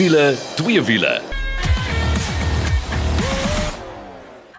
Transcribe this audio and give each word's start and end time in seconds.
Wiele, 0.00 0.34
twee 0.56 0.80
wiele. 0.82 1.20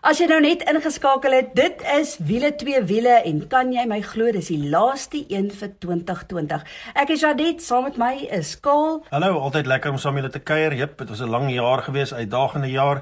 As 0.05 0.19
jy 0.21 0.27
nou 0.29 0.37
net 0.43 0.61
ingeskakel 0.69 1.33
het, 1.33 1.49
dit 1.57 1.81
is 1.95 2.11
wiele 2.25 2.51
twee 2.61 2.77
wiele 2.85 3.15
en 3.25 3.39
kan 3.49 3.71
jy 3.73 3.87
my 3.89 3.99
glo 4.05 4.29
dis 4.35 4.51
die 4.53 4.69
laaste 4.69 5.23
een 5.33 5.49
vir 5.55 5.71
2020. 5.81 6.61
Ek 6.93 7.13
is 7.15 7.25
Jadet, 7.25 7.61
saam 7.65 7.87
met 7.89 7.97
my 7.97 8.11
is 8.37 8.51
Kaal. 8.61 8.99
Hallo, 9.09 9.39
altyd 9.41 9.69
lekker 9.71 9.95
om 9.95 9.97
saam 10.01 10.21
julle 10.21 10.29
te 10.29 10.43
kuier. 10.45 10.77
Jep, 10.77 10.99
dit 11.01 11.09
was 11.09 11.21
'n 11.25 11.33
lang 11.33 11.49
jaar 11.49 11.81
gewees, 11.89 12.13
uitdagende 12.13 12.69
jaar 12.69 13.01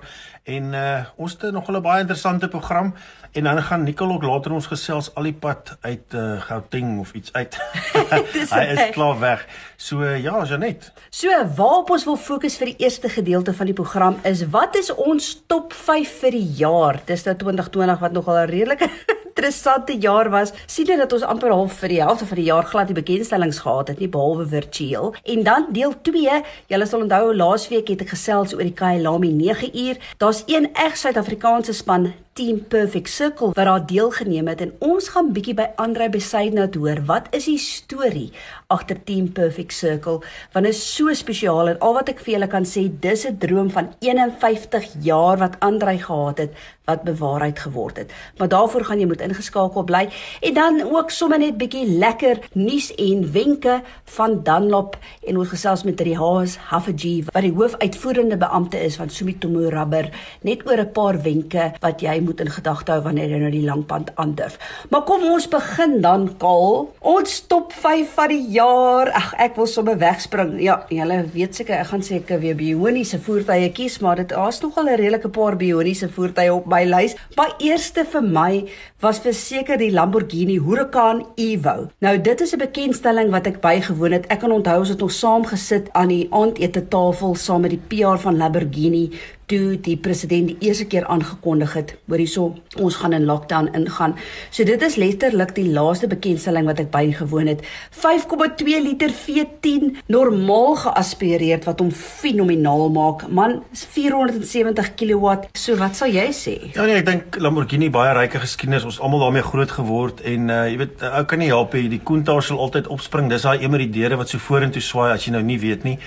en 0.50 0.74
uh 0.74 1.00
ons 1.16 1.36
het 1.38 1.52
nog 1.52 1.70
'n 1.70 1.82
baie 1.82 2.02
interessante 2.02 2.48
program 2.48 2.94
en 3.32 3.44
dan 3.44 3.64
gaan 3.64 3.84
Nicole 3.84 4.14
ook 4.14 4.24
later 4.24 4.52
ons 4.52 4.68
gesels 4.68 5.16
al 5.16 5.24
die 5.24 5.34
pad 5.34 5.78
uit 5.82 6.14
uh 6.14 6.42
Gauteng 6.42 7.00
of 7.00 7.14
iets 7.14 7.34
uit. 7.34 7.58
Hy 8.56 8.66
is 8.76 8.90
klaar 8.92 9.20
weg. 9.20 9.46
So 9.78 10.02
uh, 10.02 10.24
ja, 10.24 10.44
Janet. 10.44 10.92
So 11.10 11.30
waarop 11.56 11.90
ons 11.90 12.04
wil 12.04 12.18
fokus 12.18 12.58
vir 12.58 12.66
die 12.66 12.86
eerste 12.86 13.10
gedeelte 13.10 13.54
van 13.54 13.66
die 13.66 13.76
program 13.76 14.20
is 14.24 14.50
wat 14.50 14.76
is 14.76 14.94
ons 14.94 15.44
top 15.48 15.74
5 15.74 16.20
vir 16.20 16.32
die 16.32 16.50
jaar? 16.64 17.02
Dis 17.06 17.24
nou 17.24 17.36
2020 17.36 18.00
wat 18.00 18.12
nogal 18.12 18.36
'n 18.44 18.50
redelike 18.50 18.90
interessante 19.40 19.96
jaar 19.98 20.30
was. 20.30 20.52
Sien 20.68 20.90
jy 20.90 20.98
dat 21.00 21.14
ons 21.16 21.24
amper 21.24 21.54
half 21.56 21.78
vir 21.80 21.94
die 21.94 22.02
helfte 22.04 22.28
van 22.28 22.40
die 22.42 22.48
jaar 22.50 22.68
glad 22.68 22.90
die 22.92 22.98
bekendstellings 22.98 23.62
gehad 23.64 23.92
het, 23.94 24.00
nie 24.04 24.12
behalwe 24.12 24.46
virtueel. 24.52 25.14
En 25.24 25.44
dan 25.48 25.70
deel 25.76 25.96
2, 26.04 26.42
julle 26.74 26.88
sal 26.90 27.06
onthou 27.06 27.32
laasweek 27.36 27.88
het 27.94 28.04
ek 28.04 28.16
gesels 28.18 28.56
oor 28.58 28.66
die 28.68 28.76
Kyalami 28.76 29.32
9 29.38 29.72
uur. 29.72 30.02
Daar's 30.20 30.44
een 30.52 30.68
eg 30.76 30.98
Suid-Afrikaanse 31.00 31.78
span 31.78 32.12
Team 32.40 32.62
Perfect 32.72 33.10
Circle 33.10 33.48
wat 33.48 33.66
daar 33.68 33.86
deelgeneem 33.86 34.48
het 34.48 34.62
en 34.64 34.70
ons 34.80 35.10
gaan 35.12 35.34
bietjie 35.36 35.58
by 35.60 35.66
Andre 35.76 36.06
Besaidnout 36.14 36.78
hoor. 36.80 37.02
Wat 37.10 37.28
is 37.36 37.50
die 37.50 37.58
storie 37.60 38.30
agter 38.72 39.02
Team 39.04 39.28
Perfect 39.36 39.76
Circle? 39.76 40.22
Want 40.54 40.70
dit 40.70 40.72
is 40.72 40.84
so 40.96 41.12
spesiaal 41.12 41.74
en 41.74 41.82
al 41.84 41.98
wat 41.98 42.14
ek 42.14 42.24
vir 42.24 42.38
julle 42.38 42.48
kan 42.48 42.64
sê, 42.64 42.86
dis 42.88 43.28
'n 43.28 43.36
droom 43.44 43.68
van 43.76 43.92
51 44.00 44.88
jaar 45.04 45.38
wat 45.38 45.60
Andre 45.60 45.98
gehad 46.00 46.38
het 46.38 46.56
wat 46.90 47.04
bewaarheid 47.04 47.60
geword 47.60 47.98
het. 47.98 48.14
Maar 48.38 48.48
daarvoor 48.48 48.86
gaan 48.86 49.00
jy 49.00 49.06
moet 49.06 49.22
ingeskakel 49.22 49.84
bly 49.84 50.10
en 50.42 50.54
dan 50.54 50.82
ook 50.96 51.12
sommer 51.14 51.40
net 51.40 51.58
bietjie 51.58 51.86
lekker 52.00 52.40
nuus 52.54 52.90
en 52.96 53.32
wenke 53.32 53.82
van 54.18 54.40
Dunlop 54.44 54.98
en 55.28 55.38
ons 55.38 55.52
gesels 55.54 55.84
met 55.84 56.02
Rihaas 56.02 56.58
Haffajee 56.72 57.28
wat 57.30 57.46
die 57.46 57.54
hoofuitvoerende 57.54 58.38
beampte 58.38 58.80
is 58.80 58.96
van 58.96 59.10
Sumitomo 59.10 59.70
Rubber 59.70 60.10
net 60.42 60.66
oor 60.68 60.82
'n 60.82 60.92
paar 60.92 61.22
wenke 61.22 61.72
wat 61.80 62.02
jy 62.02 62.20
moet 62.30 62.44
in 62.44 62.52
gedagte 62.54 62.94
hou 62.94 63.02
wanneer 63.08 63.32
jy 63.34 63.40
nou 63.42 63.52
die 63.54 63.66
langpad 63.66 64.12
aandurf. 64.22 64.58
Maar 64.94 65.04
kom 65.08 65.26
ons 65.32 65.48
begin 65.50 65.98
dan 66.06 66.28
Kaal. 66.42 66.90
Ons 67.02 67.40
top 67.50 67.74
5 67.74 68.14
van 68.18 68.30
die 68.32 68.44
jaar. 68.54 69.10
Ag 69.18 69.34
ek 69.42 69.58
wil 69.58 69.70
sommer 69.70 69.98
wegspring. 70.00 70.56
Ja, 70.62 70.84
julle 70.94 71.24
weet 71.34 71.58
seker 71.58 71.80
ek 71.80 71.90
gaan 71.92 72.06
seker 72.06 72.42
weer 72.44 72.58
bioniese 72.60 73.20
voertuie 73.24 73.72
kies, 73.74 74.00
maar 74.04 74.22
dit 74.22 74.32
is 74.32 74.62
nogal 74.62 74.90
'n 74.90 75.00
redelike 75.02 75.30
paar 75.30 75.58
bioniese 75.58 76.10
voertuie 76.10 76.54
op 76.54 76.66
my 76.66 76.84
lys. 76.86 77.16
Maar 77.36 77.56
eerste 77.60 78.06
vir 78.06 78.24
my 78.24 78.68
was 79.02 79.20
verseker 79.20 79.78
die 79.78 79.92
Lamborghini 79.92 80.60
Huracan 80.60 81.26
Evo. 81.36 81.90
Nou 82.00 82.18
dit 82.22 82.42
is 82.42 82.54
'n 82.54 82.60
bekendstelling 82.60 83.32
wat 83.32 83.48
ek 83.48 83.62
bygewoon 83.62 84.12
het. 84.12 84.28
Ek 84.28 84.40
kan 84.40 84.52
onthou 84.52 84.80
ons 84.80 84.90
het 84.90 85.00
nog 85.00 85.12
saam 85.12 85.46
gesit 85.46 85.90
aan 85.94 86.08
die 86.08 86.28
aandete 86.32 86.88
tafel 86.88 87.36
saam 87.36 87.62
met 87.62 87.72
die 87.72 87.82
PR 87.88 88.18
van 88.18 88.38
Lamborghini 88.38 89.12
toe 89.50 89.78
die 89.82 89.98
president 89.98 90.52
die 90.52 90.70
eerste 90.70 90.86
keer 90.90 91.08
aangekondig 91.10 91.74
het 91.78 91.96
hoor 92.10 92.22
hierso 92.22 92.46
ons 92.78 93.00
gaan 93.02 93.16
in 93.18 93.26
lockdown 93.26 93.70
ingaan. 93.78 94.16
So 94.54 94.66
dit 94.68 94.82
is 94.86 94.98
letterlik 95.02 95.56
die 95.58 95.68
laaste 95.74 96.10
bekendstelling 96.12 96.68
wat 96.70 96.82
ek 96.84 96.92
bygewoon 96.94 97.50
het. 97.52 97.64
5,2 97.98 98.82
liter 98.86 99.14
V10 99.14 100.04
normaal 100.12 100.78
geaspireerd 100.84 101.66
wat 101.70 101.82
hom 101.84 101.92
fenomenaal 101.96 102.90
maak. 102.94 103.26
Man, 103.28 103.60
470 103.74 104.94
kW. 105.00 105.36
So 105.58 105.78
wat 105.82 105.98
sal 106.00 106.14
jy 106.14 106.30
sê? 106.36 106.56
Ja 106.76 106.86
nee, 106.86 107.00
ek 107.02 107.10
dink 107.10 107.40
Lamborghini 107.42 107.92
baie 107.94 108.14
ryke 108.18 108.42
geskiedenis. 108.44 108.88
Ons 108.88 109.02
almal 109.04 109.26
daarmee 109.26 109.46
groot 109.46 109.78
geword 109.80 110.24
en 110.28 110.50
uh, 110.54 110.64
jy 110.70 110.80
weet 110.84 111.06
ou 111.10 111.26
kan 111.30 111.42
nie 111.42 111.52
help 111.52 111.78
nie. 111.78 111.90
Die 111.92 112.04
koentaar 112.06 112.46
sal 112.46 112.62
altyd 112.62 112.90
opspring. 112.94 113.30
Dis 113.32 113.48
daai 113.48 113.64
een 113.64 113.74
met 113.74 113.86
die 113.88 113.94
deure 114.00 114.20
wat 114.22 114.32
so 114.32 114.42
vorentoe 114.42 114.84
swaai 114.84 115.12
as 115.14 115.26
jy 115.26 115.36
nou 115.36 115.46
nie 115.46 115.60
weet 115.62 115.88
nie. 115.88 115.98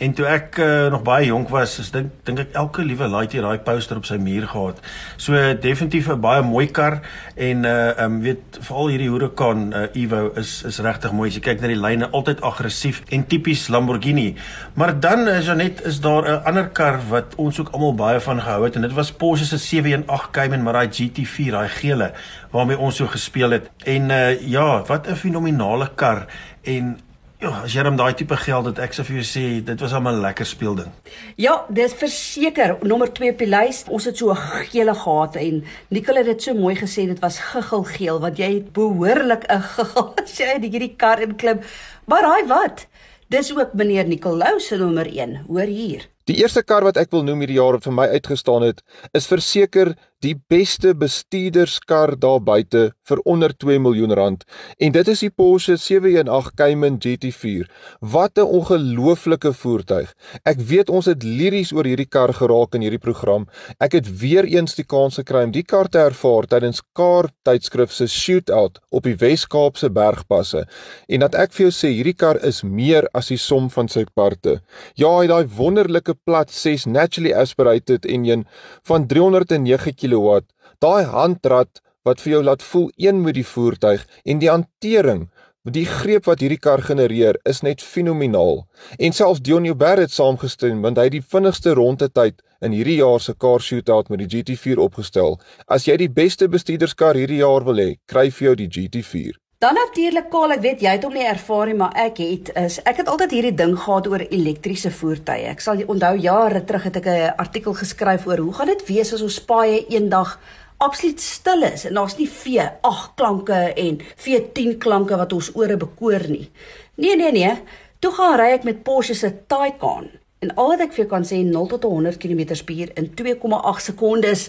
En 0.00 0.14
toe 0.16 0.24
ek 0.24 0.56
uh, 0.56 0.86
nog 0.90 1.02
baie 1.04 1.26
jonk 1.28 1.50
was, 1.52 1.74
is 1.78 1.90
dink 1.92 2.14
dink 2.24 2.40
ek 2.40 2.54
elke 2.56 2.84
liewe 2.84 3.06
laaitie 3.12 3.42
daai 3.44 3.60
poster 3.62 3.98
op 4.00 4.06
sy 4.08 4.16
muur 4.16 4.46
gehad. 4.48 4.80
So 5.20 5.36
definitief 5.36 6.08
'n 6.08 6.20
baie 6.20 6.42
mooi 6.42 6.66
kar 6.66 7.02
en 7.36 7.64
uh 7.68 7.92
um 8.04 8.20
weet 8.24 8.58
veral 8.60 8.88
hierdie 8.88 9.10
Huracan 9.12 9.72
uh, 9.72 9.84
Evo 9.92 10.32
is 10.40 10.62
is 10.64 10.80
regtig 10.80 11.12
mooi. 11.12 11.28
As 11.28 11.36
jy 11.36 11.42
kyk 11.44 11.60
na 11.60 11.68
die 11.68 11.76
lyne, 11.76 12.08
altyd 12.10 12.40
aggressief 12.40 13.02
en 13.10 13.26
tipies 13.26 13.68
Lamborghini. 13.68 14.34
Maar 14.74 15.00
dan 15.00 15.28
is 15.28 15.48
uh, 15.48 15.54
net 15.54 15.84
is 15.84 16.00
daar 16.00 16.24
'n 16.24 16.42
ander 16.44 16.68
kar 16.68 16.98
wat 17.08 17.36
ons 17.36 17.60
ook 17.60 17.70
almal 17.72 17.94
baie 17.94 18.20
van 18.20 18.40
gehou 18.40 18.64
het 18.64 18.76
en 18.76 18.82
dit 18.82 18.92
was 18.92 19.12
Porsche 19.12 19.44
se 19.44 19.58
718 19.58 20.30
Cayman, 20.32 20.62
maar 20.62 20.72
daai 20.72 20.88
GT4, 20.88 21.50
daai 21.50 21.68
gele 21.68 22.12
waarmee 22.50 22.78
ons 22.78 22.96
so 22.96 23.06
gespeel 23.06 23.50
het. 23.50 23.70
En 23.84 24.10
uh 24.10 24.40
ja, 24.40 24.82
wat 24.86 25.06
'n 25.06 25.14
fenominale 25.14 25.90
kar 25.94 26.26
en 26.62 26.98
Ja, 27.42 27.64
as 27.66 27.72
jy 27.74 27.82
hom 27.82 27.96
daai 27.98 28.12
tipe 28.14 28.36
geld 28.38 28.68
het, 28.68 28.78
ek 28.84 28.92
sou 28.94 29.02
vir 29.08 29.16
jou 29.16 29.24
sê 29.26 29.40
dit 29.66 29.80
was 29.82 29.92
al 29.98 30.04
'n 30.06 30.20
lekker 30.22 30.46
speelding. 30.46 30.90
Ja, 31.36 31.66
dis 31.68 31.92
verseker 31.92 32.76
nommer 32.86 33.10
2 33.12 33.32
op 33.32 33.38
die 33.38 33.48
lys. 33.50 33.82
Ons 33.88 34.04
het 34.04 34.16
so 34.16 34.30
'n 34.30 34.36
gele 34.70 34.94
gehad 34.94 35.34
en 35.36 35.64
Nicole 35.90 36.18
het 36.18 36.26
dit 36.26 36.42
so 36.42 36.54
mooi 36.54 36.76
gesê 36.76 37.06
dit 37.06 37.18
was 37.18 37.38
giggelgeel 37.38 38.20
want 38.20 38.38
jy 38.38 38.54
het 38.54 38.72
behoorlik 38.72 39.44
'n 39.50 39.60
giggel 39.60 40.14
as 40.22 40.38
jy 40.38 40.46
uit 40.54 40.62
hierdie 40.62 40.94
kar 40.96 41.20
inklim. 41.20 41.58
Maar 42.06 42.22
raai 42.22 42.46
wat? 42.46 42.86
Dis 43.28 43.50
ook 43.56 43.72
meneer 43.74 44.06
Nicole 44.06 44.60
se 44.60 44.76
nommer 44.76 45.06
1. 45.06 45.44
Hoor 45.48 45.66
hier. 45.66 46.06
Die 46.30 46.36
eerste 46.38 46.62
kar 46.62 46.84
wat 46.86 46.98
ek 47.00 47.10
wil 47.10 47.24
noem 47.26 47.40
hierdie 47.42 47.58
jaar 47.58 47.74
wat 47.74 47.86
vir 47.88 47.94
my 47.96 48.04
uitgestaan 48.14 48.62
het, 48.62 48.82
is 49.10 49.26
verseker 49.26 49.96
die 50.22 50.36
beste 50.50 50.92
bestuurderskar 50.94 52.14
daar 52.22 52.38
buite 52.46 52.82
vir 53.08 53.20
onder 53.26 53.50
2 53.64 53.80
miljoen 53.82 54.14
rand 54.14 54.44
en 54.78 54.94
dit 54.94 55.08
is 55.10 55.22
die 55.24 55.30
Porsche 55.34 55.74
718 55.80 56.54
Cayman 56.58 56.98
GT4. 57.02 57.66
Wat 58.00 58.38
'n 58.38 58.46
ongelooflike 58.58 59.52
voertuig. 59.52 60.14
Ek 60.44 60.60
weet 60.60 60.90
ons 60.90 61.06
het 61.06 61.22
liries 61.22 61.72
oor 61.72 61.84
hierdie 61.84 62.08
kar 62.08 62.32
geraak 62.32 62.74
in 62.74 62.82
hierdie 62.82 63.02
program. 63.02 63.46
Ek 63.80 63.92
het 63.92 64.06
weer 64.20 64.44
eens 64.44 64.74
die 64.74 64.86
kans 64.86 65.16
gekry 65.16 65.44
om 65.44 65.50
die 65.50 65.64
kar 65.64 65.88
te 65.88 65.98
ervaar 65.98 66.46
tydens 66.46 66.82
Car 66.94 67.28
tydskrif 67.42 67.90
se 67.92 68.06
shootout 68.06 68.78
op 68.90 69.02
die 69.02 69.16
Wes-Kaapse 69.16 69.90
bergpasse 69.90 70.66
en 71.08 71.20
dat 71.20 71.34
ek 71.34 71.52
vir 71.52 71.66
jou 71.66 71.72
sê 71.72 71.88
hierdie 71.90 72.16
kar 72.16 72.38
is 72.44 72.62
meer 72.62 73.08
as 73.12 73.28
die 73.28 73.38
som 73.38 73.70
van 73.70 73.88
sy 73.88 74.04
parte. 74.14 74.60
Ja, 74.94 75.18
hy 75.18 75.26
daai 75.26 75.46
wonderlike 75.46 76.11
plat 76.14 76.50
6 76.50 76.86
naturally 76.86 77.32
aspirated 77.34 78.06
enjin 78.06 78.46
van 78.88 79.06
309 79.06 79.94
km 79.94 80.02
kW, 80.02 80.40
daai 80.78 81.04
handrat 81.04 81.82
wat 82.04 82.20
vir 82.20 82.32
jou 82.32 82.42
laat 82.42 82.62
voel 82.62 82.90
een 82.96 83.22
met 83.22 83.34
die 83.34 83.46
voertuig 83.46 84.06
en 84.24 84.38
die 84.42 84.50
hantering 84.50 85.28
Die 85.70 85.84
greep 85.86 86.24
wat 86.26 86.40
hierdie 86.42 86.58
kar 86.58 86.80
genereer 86.82 87.36
is 87.46 87.60
net 87.62 87.82
fenomenaal. 87.86 88.64
En 88.98 89.12
selfs 89.14 89.38
Dion 89.46 89.64
Joubert 89.64 90.00
het 90.02 90.10
saamgestem 90.10 90.80
want 90.82 90.98
hy 90.98 91.04
het 91.06 91.14
die 91.14 91.22
vinnigste 91.22 91.76
rondetyd 91.78 92.42
in 92.66 92.74
hierdie 92.74 92.96
jaar 92.98 93.22
se 93.22 93.36
car 93.38 93.62
shootout 93.62 94.10
met 94.10 94.24
die 94.24 94.30
GT4 94.32 94.82
opgestel. 94.82 95.38
As 95.70 95.86
jy 95.86 96.00
die 96.02 96.10
beste 96.10 96.48
bestuurderskar 96.50 97.14
hierdie 97.14 97.44
jaar 97.44 97.62
wil 97.62 97.78
hê, 97.78 97.88
kry 98.10 98.26
vir 98.34 98.48
jou 98.48 98.56
die 98.64 98.70
GT4. 98.74 99.38
Dan 99.62 99.76
natuurlik 99.78 100.26
Kaal, 100.26 100.56
ek 100.56 100.62
weet 100.64 100.80
jy 100.82 100.92
het 100.96 101.04
hom 101.06 101.12
nie 101.14 101.22
ervaar 101.22 101.68
nie, 101.70 101.76
maar 101.78 101.92
ek 102.02 102.16
het 102.18 102.48
is 102.58 102.80
ek 102.82 102.96
het 102.98 103.10
altyd 103.12 103.30
hierdie 103.36 103.52
ding 103.54 103.76
gehad 103.78 104.08
oor 104.10 104.24
elektriese 104.24 104.90
voertuie. 104.90 105.44
Ek 105.52 105.60
sal 105.62 105.84
onthou 105.86 106.16
jare 106.18 106.64
terug 106.66 106.88
het 106.88 106.98
ek 106.98 107.06
'n 107.06 107.36
artikel 107.38 107.76
geskryf 107.78 108.26
oor 108.26 108.42
hoe 108.42 108.54
gaan 108.54 108.72
dit 108.74 108.82
wees 108.88 109.12
as 109.14 109.22
ons 109.22 109.38
paaie 109.38 109.86
eendag 109.86 110.40
absoluut 110.78 111.20
stil 111.20 111.62
is 111.62 111.84
en 111.84 111.94
daar's 111.94 112.18
nie 112.18 112.26
vee 112.26 112.66
ag 112.82 113.14
klanke 113.14 113.72
en 113.76 114.00
vee 114.16 114.40
10 114.52 114.78
klanke 114.78 115.16
wat 115.16 115.32
ons 115.32 115.52
ore 115.54 115.76
bekoor 115.76 116.26
nie. 116.28 116.50
Nee 116.96 117.16
nee 117.16 117.32
nee, 117.32 117.54
toe 118.00 118.10
gaan 118.10 118.38
ry 118.38 118.50
ek 118.58 118.64
met 118.64 118.82
Porsche 118.82 119.14
se 119.14 119.30
Taycan 119.46 120.10
en 120.42 120.50
al 120.58 120.72
wat 120.72 120.82
ek 120.86 120.94
vir 120.94 121.04
jou 121.04 121.10
kan 121.12 121.26
sê 121.26 121.38
0 121.46 121.68
tot 121.70 121.84
100 121.86 122.18
km/h 122.18 122.90
in 122.98 123.10
2,8 123.18 123.84
sekondes 123.86 124.48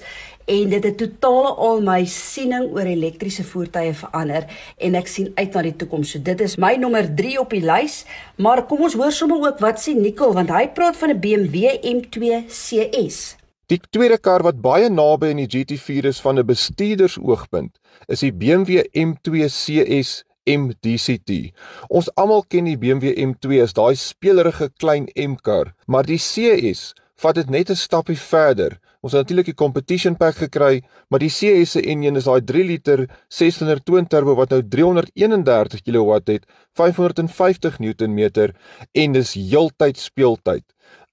en 0.49 0.71
dit 0.73 0.87
het 0.89 0.97
totaal 0.97 1.51
al 1.67 1.83
my 1.85 2.01
siening 2.09 2.65
oor 2.73 2.89
elektriese 2.89 3.45
voertuie 3.47 3.93
verander 3.99 4.47
en 4.77 4.97
ek 4.99 5.07
sien 5.07 5.29
uit 5.37 5.53
na 5.53 5.63
die 5.69 5.75
toekoms. 5.83 6.15
So 6.15 6.19
dit 6.19 6.41
is 6.41 6.57
my 6.57 6.73
nommer 6.81 7.07
3 7.07 7.37
op 7.43 7.53
die 7.53 7.63
lys, 7.63 8.03
maar 8.41 8.65
kom 8.67 8.83
ons 8.89 8.97
hoor 8.99 9.13
sommer 9.13 9.45
ook 9.45 9.61
wat 9.63 9.79
sê 9.83 9.93
Nicole 9.95 10.35
want 10.35 10.51
hy 10.51 10.65
praat 10.73 10.97
van 10.97 11.13
'n 11.13 11.21
BMW 11.21 11.77
M2 11.83 12.43
CS. 12.49 13.37
Die 13.71 13.79
tweede 13.89 14.17
kar 14.17 14.43
wat 14.43 14.59
baie 14.61 14.89
naby 14.89 15.29
aan 15.31 15.45
die 15.45 15.47
GT4 15.47 16.05
is 16.05 16.19
van 16.21 16.39
'n 16.39 16.45
bestuurdersoogpunt, 16.45 17.79
is 18.07 18.19
die 18.19 18.33
BMW 18.33 18.83
M2 18.91 19.47
CS 19.47 20.23
MDCT. 20.45 21.53
Ons 21.89 22.09
almal 22.15 22.43
ken 22.47 22.65
die 22.69 22.77
BMW 22.77 23.13
M2 23.17 23.61
as 23.63 23.73
daai 23.73 23.95
speelerige 23.95 24.69
klein 24.79 25.07
M-kar, 25.15 25.73
maar 25.87 26.07
die 26.07 26.19
CS 26.19 26.93
vat 27.23 27.35
dit 27.35 27.49
net 27.49 27.69
'n 27.69 27.75
stappie 27.75 28.17
verder. 28.17 28.79
Ons 29.03 29.11
het 29.11 29.21
natuurlik 29.21 29.45
die 29.45 29.59
competition 29.59 30.15
pack 30.15 30.35
gekry, 30.35 30.81
maar 31.09 31.19
die 31.19 31.29
CS 31.29 31.71
se 31.71 31.81
enjin 31.81 32.15
is 32.15 32.23
daai 32.23 32.41
3 32.41 32.63
liter 32.63 33.09
600 33.27 33.85
twin 33.85 34.07
turbo 34.07 34.35
wat 34.35 34.49
nou 34.49 34.61
331 34.63 35.81
kW 35.83 36.19
het, 36.25 36.45
550 36.73 37.79
Nm 37.79 38.53
en 38.91 39.11
dis 39.11 39.33
heeltyd 39.33 39.97
speeltyd. 39.97 40.63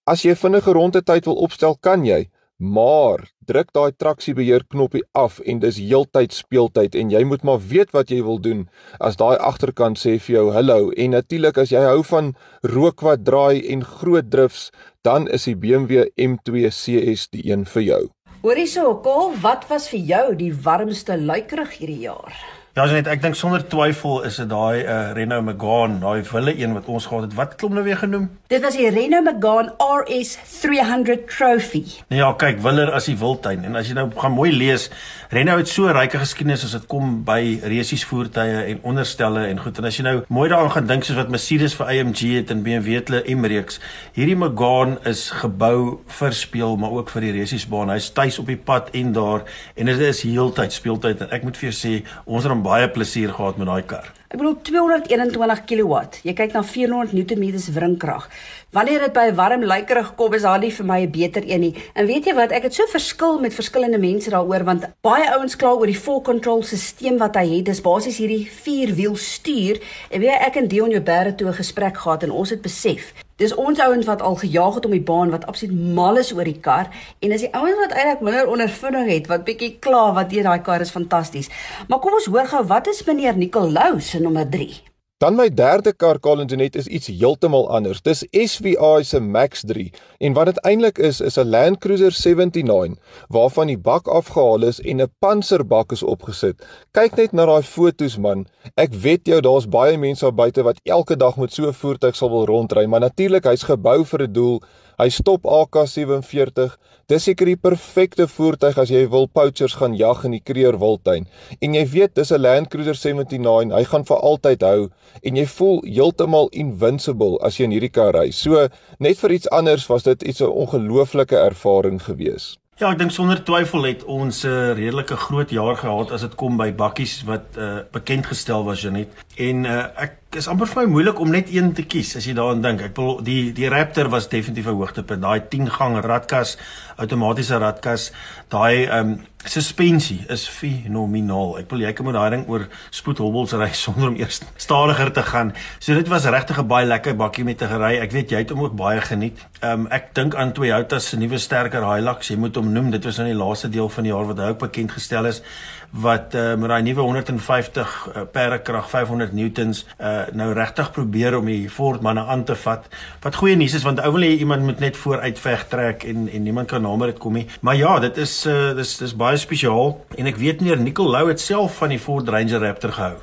As 0.07 0.23
jy 0.23 0.35
vinnige 0.35 0.73
rondetyd 0.73 1.25
wil 1.25 1.35
opstel, 1.35 1.77
kan 1.81 2.05
jy, 2.05 2.29
maar 2.61 3.25
druk 3.49 3.73
daai 3.73 3.93
traksiebeheer 3.97 4.67
knoppie 4.69 5.03
af 5.17 5.39
en 5.49 5.63
dis 5.65 5.79
heeltyd 5.81 6.35
speeltyd 6.37 6.95
en 6.95 7.11
jy 7.11 7.23
moet 7.25 7.43
maar 7.43 7.59
weet 7.73 7.95
wat 7.97 8.13
jy 8.13 8.21
wil 8.23 8.39
doen 8.39 8.67
as 9.01 9.17
daai 9.17 9.41
agterkant 9.41 9.99
sê 9.99 10.19
vir 10.21 10.35
jou 10.37 10.47
hallo 10.53 10.91
en 10.93 11.17
natuurlik 11.17 11.59
as 11.59 11.73
jy 11.73 11.81
hou 11.89 12.05
van 12.13 12.35
rook 12.75 13.01
wat 13.07 13.25
draai 13.25 13.65
en 13.73 13.85
groot 13.97 14.29
drifts 14.31 14.69
dan 15.09 15.29
is 15.33 15.49
die 15.49 15.57
BMW 15.57 16.05
M2 16.21 16.69
CS 16.69 17.31
die 17.33 17.49
een 17.49 17.65
vir 17.65 17.83
jou. 17.83 18.03
Hoorie 18.45 18.69
so, 18.69 18.95
Kol, 19.05 19.33
wat 19.41 19.67
was 19.73 19.89
vir 19.89 20.01
jou 20.13 20.25
die 20.37 20.53
warmste 20.53 21.17
luikerig 21.17 21.79
hierdie 21.81 22.03
jaar? 22.05 22.37
Ja, 22.79 22.85
net 22.87 23.09
ek 23.11 23.19
dink 23.19 23.35
sonder 23.35 23.65
twyfel 23.67 24.21
is 24.29 24.37
dit 24.39 24.47
daai 24.47 24.85
uh, 24.85 25.11
Renault 25.17 25.43
Megane, 25.43 25.97
daai 25.99 26.21
wille 26.29 26.53
een 26.55 26.77
wat 26.77 26.87
ons 26.87 27.09
gehad 27.11 27.25
het. 27.27 27.33
Wat 27.35 27.57
klom 27.59 27.73
nou 27.75 27.83
weer 27.83 27.99
genoem? 27.99 28.29
Dit 28.47 28.63
was 28.63 28.77
die 28.79 28.87
Renault 28.95 29.27
Megane 29.27 29.73
RS 29.83 30.37
300 30.63 31.25
Trophy. 31.27 31.83
Ja, 32.15 32.29
kyk, 32.39 32.61
willer 32.63 32.93
as 32.95 33.09
die 33.11 33.17
wildtuin 33.19 33.67
en 33.67 33.75
as 33.75 33.91
jy 33.91 33.97
nou 33.99 34.05
gaan 34.15 34.37
mooi 34.37 34.53
lees, 34.55 34.87
Renault 35.35 35.65
het 35.65 35.71
so 35.71 35.89
'n 35.89 35.97
ryke 35.97 36.19
geskiedenis 36.19 36.63
as 36.65 36.77
dit 36.79 36.87
kom 36.87 37.25
by 37.27 37.59
resies 37.63 38.05
voertuie 38.07 38.63
en 38.71 38.79
onderstelle 38.83 39.49
en 39.51 39.59
goed. 39.59 39.79
En 39.79 39.85
as 39.85 39.97
jy 39.99 40.07
nou 40.07 40.23
mooi 40.29 40.49
daaraan 40.49 40.71
gaan 40.71 40.87
dink 40.87 41.05
soos 41.05 41.19
wat 41.19 41.29
Mercedes 41.29 41.75
vir 41.75 41.87
AMG 41.87 42.21
het 42.39 42.51
en 42.51 42.63
BMW 42.63 42.95
het 42.95 43.09
hulle 43.09 43.35
M-reeks, 43.35 43.81
hierdie 44.15 44.37
Megane 44.37 44.99
is 45.05 45.31
gebou 45.31 45.99
vir 46.07 46.33
speel, 46.33 46.77
maar 46.77 46.91
ook 46.91 47.11
vir 47.11 47.21
die 47.21 47.33
resiesbaan. 47.33 47.91
Hy's 47.91 48.11
tuis 48.11 48.39
op 48.39 48.47
die 48.47 48.57
pad 48.57 48.91
en 48.95 49.13
daar 49.13 49.43
en 49.75 49.87
dit 49.87 49.99
is 49.99 50.23
heeltyd 50.23 50.73
speeltyd 50.73 51.21
en 51.21 51.31
ek 51.31 51.43
moet 51.43 51.57
vir 51.57 51.71
jou 51.71 51.75
sê, 51.75 52.07
ons 52.27 52.43
het 52.43 52.60
baie 52.63 52.89
plesier 52.91 53.33
gehad 53.35 53.57
met 53.57 53.67
daai 53.67 53.83
kar. 53.83 54.20
Ek 54.31 54.39
bedoel 54.39 54.61
221 54.63 55.61
kW. 55.67 56.01
Jy 56.23 56.33
kyk 56.39 56.53
na 56.55 56.61
400 56.63 57.17
Nm 57.19 57.57
wringkrag. 57.75 58.29
Wanneer 58.71 59.03
dit 59.03 59.13
by 59.17 59.25
'n 59.27 59.35
warm 59.35 59.65
lykerig 59.67 60.15
kom 60.15 60.35
is 60.35 60.47
daar 60.47 60.61
nie 60.63 60.71
vir 60.71 60.87
my 60.87 61.01
'n 61.03 61.11
beter 61.11 61.43
een 61.43 61.61
nie. 61.61 61.75
En 61.95 62.07
weet 62.07 62.27
jy 62.27 62.35
wat, 62.35 62.53
ek 62.53 62.63
het 62.63 62.75
so 62.75 62.87
verskil 62.87 63.41
met 63.41 63.55
verskillende 63.55 63.99
mense 63.99 64.31
daaroor 64.31 64.65
want 64.65 64.87
baie 65.03 65.27
ouens 65.35 65.57
kla 65.57 65.73
oor 65.75 65.87
die 65.87 66.03
full 66.05 66.21
control 66.23 66.63
stelsel 66.63 67.19
wat 67.19 67.35
hy 67.35 67.57
het. 67.57 67.65
Dis 67.65 67.81
basies 67.81 68.19
hierdie 68.19 68.47
vierwiel 68.47 69.17
stuur. 69.17 69.83
En 70.11 70.21
weet 70.21 70.31
jy, 70.31 70.39
ek 70.47 70.57
en 70.57 70.69
Dion 70.69 70.91
Joubert 70.91 71.37
toe 71.37 71.49
'n 71.49 71.63
gesprek 71.63 71.97
gehad 71.97 72.23
en 72.23 72.31
ons 72.31 72.51
het 72.51 72.63
besef 72.63 73.13
Dis 73.41 73.55
ons 73.57 73.79
ouens 73.81 74.05
wat 74.05 74.21
al 74.21 74.35
gejaag 74.37 74.75
het 74.75 74.85
om 74.85 74.93
die 74.93 75.01
baan 75.01 75.31
wat 75.33 75.47
absoluut 75.49 75.95
mal 75.97 76.19
is 76.21 76.29
oor 76.37 76.45
die 76.45 76.59
kar 76.61 76.91
en 77.25 77.33
as 77.33 77.41
die 77.41 77.49
ouens 77.57 77.79
wat 77.81 77.95
eintlik 77.97 78.25
minder 78.27 78.51
ondervinding 78.53 79.09
het 79.09 79.31
wat 79.33 79.47
bietjie 79.47 79.71
kla 79.81 80.11
wat 80.19 80.35
hier 80.35 80.45
daai 80.45 80.61
kar 80.67 80.85
is 80.85 80.93
fantasties. 80.93 81.49
Maar 81.89 82.03
kom 82.05 82.19
ons 82.19 82.29
hoor 82.29 82.51
gou 82.51 82.61
wat 82.69 82.91
is 82.93 83.01
meneer 83.07 83.39
Nicolou 83.41 83.95
se 84.21 84.27
nommer 84.27 84.49
3? 84.51 84.83
Dan 85.21 85.35
my 85.37 85.51
derde 85.53 85.93
kar 85.93 86.19
Colingenet 86.19 86.77
is 86.77 86.87
iets 86.87 87.11
heeltemal 87.13 87.67
anders. 87.69 88.01
Dis 88.01 88.23
SVI 88.33 89.05
se 89.05 89.21
Max 89.21 89.61
3 89.69 89.91
en 90.19 90.33
wat 90.33 90.49
dit 90.49 90.61
eintlik 90.65 90.99
is 90.99 91.21
is 91.21 91.37
'n 91.37 91.49
Land 91.49 91.79
Cruiser 91.79 92.13
79 92.13 92.97
waarvan 93.29 93.67
die 93.67 93.79
bak 93.79 94.09
afgehaal 94.09 94.65
is 94.65 94.81
en 94.81 95.03
'n 95.03 95.13
panserbak 95.19 95.93
is 95.93 96.03
opgesit. 96.03 96.65
Kyk 96.93 97.17
net 97.17 97.33
na 97.33 97.47
daai 97.47 97.63
fotos 97.63 98.17
man. 98.17 98.47
Ek 98.77 98.95
weet 98.95 99.27
jou 99.27 99.41
daar's 99.41 99.69
baie 99.69 99.99
mense 99.99 100.25
daar 100.25 100.35
buite 100.35 100.63
wat 100.63 100.81
elke 100.85 101.17
dag 101.17 101.37
met 101.37 101.53
so 101.53 101.69
'n 101.69 101.73
voertuig 101.73 102.17
sal 102.17 102.31
wil 102.31 102.47
rondry, 102.47 102.87
maar 102.87 103.01
natuurlik 103.01 103.45
hy's 103.45 103.63
gebou 103.63 104.05
vir 104.05 104.23
'n 104.23 104.33
doel. 104.33 104.63
Hy 105.01 105.09
stop 105.09 105.47
AK47. 105.49 106.75
Dis 107.09 107.25
seker 107.25 107.49
die 107.49 107.57
perfekte 107.57 108.27
voertuig 108.29 108.77
as 108.83 108.91
jy 108.93 109.07
wil 109.09 109.25
poachers 109.33 109.79
gaan 109.81 109.95
jag 109.97 110.27
in 110.29 110.35
die 110.37 110.43
Kreer 110.45 110.77
Wildtuin. 110.77 111.25
En 111.65 111.77
jy 111.79 111.87
weet 111.95 112.15
dis 112.21 112.33
'n 112.33 112.43
Land 112.43 112.69
Cruiser 112.69 112.95
79, 112.95 113.73
hy 113.73 113.85
gaan 113.85 114.05
vir 114.05 114.21
altyd 114.21 114.61
hou 114.61 114.91
en 115.23 115.37
jy 115.37 115.47
voel 115.47 115.81
heeltemal 115.89 116.53
invincible 116.53 117.41
as 117.41 117.57
jy 117.57 117.65
in 117.65 117.73
hierdie 117.73 117.95
kar 117.97 118.13
ry. 118.13 118.31
So 118.31 118.69
net 118.99 119.17
vir 119.17 119.33
iets 119.33 119.49
anders 119.49 119.89
was 119.89 120.03
dit 120.03 120.23
iets 120.23 120.43
'n 120.43 120.53
ongelooflike 120.53 121.37
ervaring 121.37 122.03
gewees. 122.03 122.59
Ja, 122.81 122.89
ek 122.95 122.99
dink 122.99 123.13
sonder 123.13 123.43
twyfel 123.45 123.83
het 123.85 124.05
ons 124.09 124.45
'n 124.45 124.49
uh, 124.49 124.73
redelike 124.73 125.17
groot 125.17 125.51
jaar 125.51 125.77
gehad 125.77 126.13
as 126.13 126.21
dit 126.21 126.35
kom 126.35 126.57
by 126.57 126.73
bakkies 126.73 127.25
wat 127.29 127.45
uh, 127.59 127.81
bekend 127.93 128.27
gestel 128.27 128.65
was 128.65 128.81
Janet. 128.81 129.09
En 129.37 129.65
uh, 129.65 129.85
ek 129.97 130.17
is 130.39 130.47
amper 130.47 130.69
vir 130.71 130.85
my 130.85 130.91
moeilik 130.93 131.19
om 131.19 131.33
net 131.35 131.49
een 131.51 131.73
te 131.75 131.83
kies 131.83 132.13
as 132.15 132.27
jy 132.29 132.37
daaraan 132.39 132.61
dink. 132.63 132.83
Ek 132.87 132.93
bedoel 132.95 133.17
die 133.27 133.41
die 133.55 133.67
Raptor 133.73 134.07
was 134.13 134.29
definitief 134.31 134.69
'n 134.71 134.79
hoogtepunt. 134.79 135.23
Daai 135.23 135.41
10 135.51 135.71
gang 135.71 135.99
radkas, 136.05 136.57
outomatiese 136.99 137.59
radkas, 137.59 138.13
daai 138.49 138.87
ehm 138.87 139.11
um, 139.11 139.19
suspensie 139.45 140.27
is 140.29 140.47
fenomenaal. 140.47 141.59
Ek 141.59 141.67
bedoel 141.67 141.87
jy 141.87 141.93
kan 141.93 142.07
met 142.07 142.15
daai 142.15 142.31
ding 142.31 142.45
oor 142.49 142.69
spoedhobbels 142.91 143.53
ry 143.53 143.73
sonder 143.85 144.09
om 144.09 144.17
eers 144.17 144.41
stadiger 144.57 145.11
te 145.13 145.23
gaan. 145.23 145.53
So 145.81 145.95
dit 145.95 146.09
was 146.09 146.25
regtig 146.25 146.59
'n 146.59 146.67
baie 146.67 146.87
lekker 146.87 147.17
bakkie 147.17 147.45
met 147.45 147.59
te 147.59 147.67
gery. 147.67 147.99
Ek 147.99 148.13
weet 148.13 148.31
jy 148.31 148.39
het 148.39 148.51
hom 148.51 148.63
ook 148.63 148.77
baie 148.77 149.01
geniet. 149.01 149.37
Ehm 149.63 149.81
um, 149.81 149.87
ek 149.91 150.15
dink 150.15 150.35
aan 150.35 150.53
Toyota 150.53 151.01
se 151.01 151.17
nuwe 151.17 151.39
sterker 151.39 151.83
Hilux. 151.83 152.29
Jy 152.29 152.37
moet 152.37 152.55
hom 152.55 152.73
noem. 152.73 152.91
Dit 152.91 153.05
was 153.05 153.17
nou 153.17 153.27
die 153.27 153.35
laaste 153.35 153.69
deel 153.69 153.89
van 153.89 154.05
die 154.05 154.13
jaar 154.13 154.27
wat 154.27 154.39
hy 154.39 154.49
ook 154.51 154.59
bekend 154.59 154.93
gestel 154.93 155.27
is 155.27 155.43
wat 155.91 156.35
uh, 156.35 156.55
met 156.55 156.71
daai 156.71 156.83
nuwe 156.83 157.01
150 157.03 157.95
uh, 158.09 158.23
perdekrag 158.33 158.91
500 158.91 159.33
newtons 159.33 159.83
uh, 159.99 160.29
nou 160.33 160.53
regtig 160.55 160.91
probeer 160.95 161.37
om 161.39 161.49
die 161.51 161.69
Ford 161.71 162.03
manne 162.03 162.25
aan 162.25 162.45
te 162.45 162.55
vat. 162.55 162.87
Wat 163.23 163.35
goeie 163.41 163.57
nuus 163.57 163.75
is 163.75 163.87
want 163.87 164.03
ou 164.05 164.13
wil 164.15 164.27
hê 164.27 164.37
iemand 164.39 164.67
moet 164.67 164.81
net 164.81 164.97
vooruit 164.97 165.39
veg 165.39 165.67
trek 165.69 166.05
en 166.05 166.29
en 166.29 166.43
niemand 166.43 166.71
kan 166.71 166.83
nader 166.83 167.13
dit 167.15 167.19
kom 167.19 167.35
nie. 167.39 167.47
Maar 167.61 167.77
ja, 167.77 167.99
dit 167.99 168.17
is 168.23 168.37
uh, 168.47 168.71
dis 168.77 168.97
dis 169.03 169.17
baie 169.17 169.41
spesiaal 169.41 169.97
en 170.17 170.31
ek 170.31 170.39
weet 170.39 170.63
meneer 170.63 170.79
Nicol 170.81 171.11
Lou 171.11 171.27
het 171.29 171.41
self 171.41 171.81
van 171.83 171.91
die 171.95 171.99
Ford 171.99 172.29
Ranger 172.29 172.63
Raptor 172.63 172.93
gehou. 172.93 173.17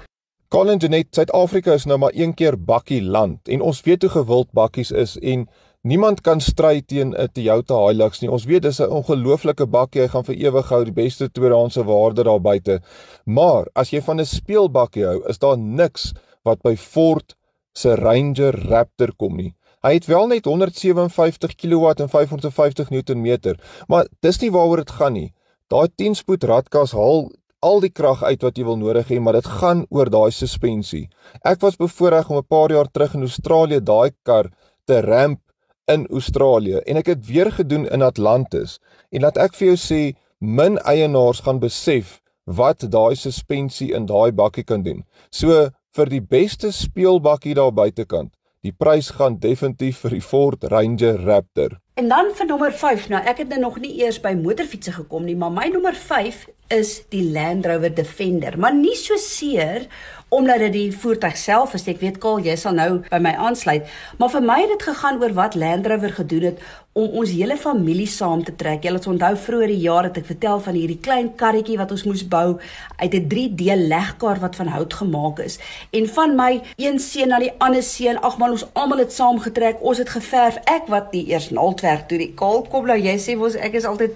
Colin 0.48 0.80
Genet, 0.80 1.10
Suid-Afrika 1.12 1.74
is 1.76 1.86
nou 1.86 1.98
maar 2.00 2.16
een 2.16 2.34
keer 2.34 2.56
bakkie 2.56 3.02
land 3.04 3.50
en 3.52 3.62
ons 3.62 3.82
weet 3.84 4.06
hoe 4.06 4.12
gewild 4.12 4.48
bakkies 4.56 4.92
is 4.92 5.18
en 5.20 5.48
Niemand 5.88 6.20
kan 6.20 6.42
stry 6.44 6.82
teen 6.84 7.14
'n 7.16 7.30
Toyota 7.32 7.76
Hilux 7.88 8.20
nie. 8.20 8.30
Ons 8.30 8.46
weet 8.46 8.64
dis 8.64 8.80
'n 8.82 8.92
ongelooflike 8.92 9.66
bakkie. 9.66 10.02
Hy 10.02 10.08
gaan 10.08 10.26
vir 10.26 10.36
ewig 10.36 10.70
hou, 10.70 10.84
die 10.84 10.92
beste 10.92 11.30
tweedehandse 11.32 11.84
waarde 11.84 12.24
daar 12.24 12.42
buite. 12.42 12.82
Maar 13.26 13.68
as 13.74 13.92
jy 13.92 14.02
van 14.02 14.20
'n 14.20 14.26
speelbakkie 14.26 15.06
hou, 15.06 15.24
is 15.30 15.38
daar 15.38 15.58
niks 15.58 16.14
wat 16.44 16.62
by 16.62 16.76
Ford 16.76 17.36
se 17.74 17.96
Ranger 17.96 18.54
Raptor 18.70 19.14
kom 19.16 19.38
nie. 19.38 19.54
Hy 19.84 19.94
het 19.94 20.06
wel 20.06 20.28
net 20.28 20.46
157 20.46 21.56
kW 21.56 22.02
en 22.02 22.10
550 22.10 22.90
Nm, 22.90 23.56
maar 23.88 24.08
dis 24.22 24.42
nie 24.42 24.52
waaroor 24.52 24.78
dit 24.78 24.92
gaan 24.92 25.14
nie. 25.14 25.34
Daai 25.70 25.88
10-spoed 25.96 26.44
radkas 26.44 26.92
haal 26.92 27.32
al 27.62 27.80
die 27.80 27.92
krag 27.92 28.24
uit 28.24 28.42
wat 28.42 28.58
jy 28.58 28.64
wil 28.64 28.78
nodig 28.78 29.08
hê, 29.08 29.20
maar 29.20 29.34
dit 29.34 29.46
gaan 29.46 29.86
oor 29.90 30.10
daai 30.10 30.32
suspensie. 30.32 31.10
Ek 31.46 31.62
was 31.62 31.78
bevoorreg 31.78 32.30
om 32.30 32.38
'n 32.38 32.48
paar 32.48 32.72
jaar 32.72 32.92
terug 32.92 33.14
in 33.14 33.22
Australië 33.22 33.80
daai 33.80 34.12
kar 34.24 34.52
te 34.86 35.02
ramp 35.02 35.40
in 35.88 36.08
Australië 36.12 36.82
en 36.86 37.00
ek 37.00 37.12
het 37.14 37.26
weer 37.28 37.52
gedoen 37.52 37.88
in 37.88 38.06
Atlantis 38.06 38.78
en 39.10 39.24
laat 39.24 39.38
ek 39.42 39.56
vir 39.58 39.72
jou 39.72 39.78
sê 39.82 40.02
min 40.40 40.78
eienaars 40.84 41.42
gaan 41.46 41.60
besef 41.64 42.20
wat 42.48 42.86
daai 42.92 43.16
suspensie 43.16 43.94
in 43.96 44.06
daai 44.08 44.32
bakkie 44.32 44.64
kan 44.64 44.84
doen. 44.84 45.04
So 45.32 45.70
vir 45.98 46.12
die 46.12 46.22
beste 46.22 46.72
speelbakkie 46.72 47.56
daar 47.58 47.74
buitekant, 47.74 48.32
die 48.64 48.72
prys 48.72 49.10
gaan 49.18 49.40
definitief 49.44 50.04
vir 50.06 50.18
die 50.18 50.24
Ford 50.24 50.64
Ranger 50.72 51.20
Raptor. 51.26 51.80
En 51.98 52.08
dan 52.12 52.32
vir 52.36 52.46
nommer 52.46 52.72
5. 52.72 53.10
Nou 53.10 53.24
ek 53.26 53.42
het 53.44 53.50
nou 53.50 53.60
nog 53.66 53.80
nie 53.82 53.98
eers 54.04 54.20
by 54.22 54.36
motorfietsse 54.38 54.94
gekom 55.00 55.26
nie, 55.26 55.36
maar 55.36 55.52
my 55.52 55.68
nommer 55.74 55.96
5 55.96 56.46
is 56.74 57.04
die 57.10 57.24
Land 57.32 57.66
Rover 57.66 57.94
Defender, 57.94 58.58
maar 58.60 58.74
nie 58.76 58.96
so 58.96 59.18
seer 59.18 59.88
omdat 60.30 60.60
dit 60.60 60.74
die 60.74 60.90
voertuig 60.92 61.38
self 61.40 61.74
is. 61.78 61.86
Ek 61.88 62.02
weet 62.04 62.18
Kaal, 62.20 62.42
jy 62.44 62.58
sal 62.60 62.76
nou 62.76 62.90
by 63.08 63.20
my 63.24 63.32
aansluit, 63.48 63.88
maar 64.20 64.32
vir 64.34 64.44
my 64.44 64.58
het 64.60 64.74
dit 64.76 64.90
gegaan 64.90 65.22
oor 65.22 65.36
wat 65.38 65.56
Land 65.56 65.88
Rover 65.88 66.12
gedoen 66.18 66.50
het 66.52 66.66
om 66.98 67.14
ons 67.22 67.30
hele 67.30 67.54
familie 67.62 68.08
saam 68.10 68.42
te 68.44 68.56
trek. 68.58 68.86
Jy 68.86 68.96
sal 68.98 69.14
onthou 69.14 69.36
vroeër 69.38 69.70
die 69.70 69.84
jaar 69.84 70.08
het 70.08 70.18
ek 70.18 70.26
vertel 70.32 70.62
van 70.66 70.78
hierdie 70.78 70.98
klein 71.06 71.30
karretjie 71.38 71.78
wat 71.78 71.94
ons 71.94 72.08
moes 72.10 72.24
bou 72.28 72.58
uit 72.98 73.14
'n 73.14 73.28
3D 73.30 73.78
legkar 73.88 74.42
wat 74.42 74.56
van 74.56 74.68
hout 74.74 74.94
gemaak 74.94 75.40
is. 75.40 75.60
En 75.94 76.08
van 76.08 76.36
my 76.36 76.62
een 76.76 77.00
seun 77.00 77.30
na 77.30 77.40
die 77.40 77.54
ander 77.60 77.84
seun, 77.84 78.18
ag 78.18 78.38
man, 78.38 78.52
ons 78.52 78.66
almal 78.74 78.98
het 78.98 79.14
saam 79.14 79.40
getrek. 79.40 79.78
Ons 79.82 79.98
het 79.98 80.10
geverf. 80.10 80.58
Ek 80.66 80.88
wat 80.88 81.12
nie 81.12 81.30
eers 81.30 81.50
naaldwerk 81.50 82.08
toe 82.08 82.18
die 82.18 82.34
Kaal 82.34 82.62
kom 82.62 82.86
nou 82.86 82.98
jy 82.98 83.18
sê 83.18 83.38
mos 83.38 83.56
ek 83.56 83.74
is 83.74 83.86
altyd 83.86 84.12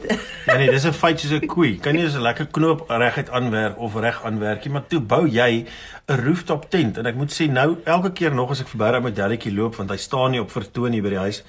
Ja 0.47 0.57
nee, 0.57 0.69
dis 0.69 0.85
'n 0.85 0.93
feit 0.93 1.19
soos 1.19 1.31
'n 1.31 1.45
koei. 1.45 1.77
Kan 1.79 1.95
nie 1.95 2.09
so 2.09 2.19
lekker 2.19 2.40
knoop 2.45 2.89
reguit 2.89 3.29
aanwerk 3.29 3.79
of 3.79 3.95
reg 3.95 4.23
aanwerk 4.25 4.65
nie, 4.65 4.73
maar 4.73 4.87
toe 4.87 4.99
bou 4.99 5.27
jy 5.27 5.65
'n 6.07 6.21
rooftop 6.25 6.69
tent. 6.69 6.97
En 6.97 7.05
ek 7.05 7.15
moet 7.15 7.31
sê 7.31 7.49
nou 7.49 7.77
elke 7.85 8.11
keer 8.11 8.33
nog 8.33 8.51
as 8.51 8.61
ek 8.61 8.67
verby 8.67 8.91
daai 8.91 9.01
modelletjie 9.01 9.53
loop 9.53 9.75
want 9.75 9.89
hy 9.89 9.97
staan 9.97 10.31
nie 10.31 10.41
op 10.41 10.51
vertoon 10.51 10.91
hier 10.91 11.03
by 11.03 11.09
die 11.09 11.25
huis 11.27 11.43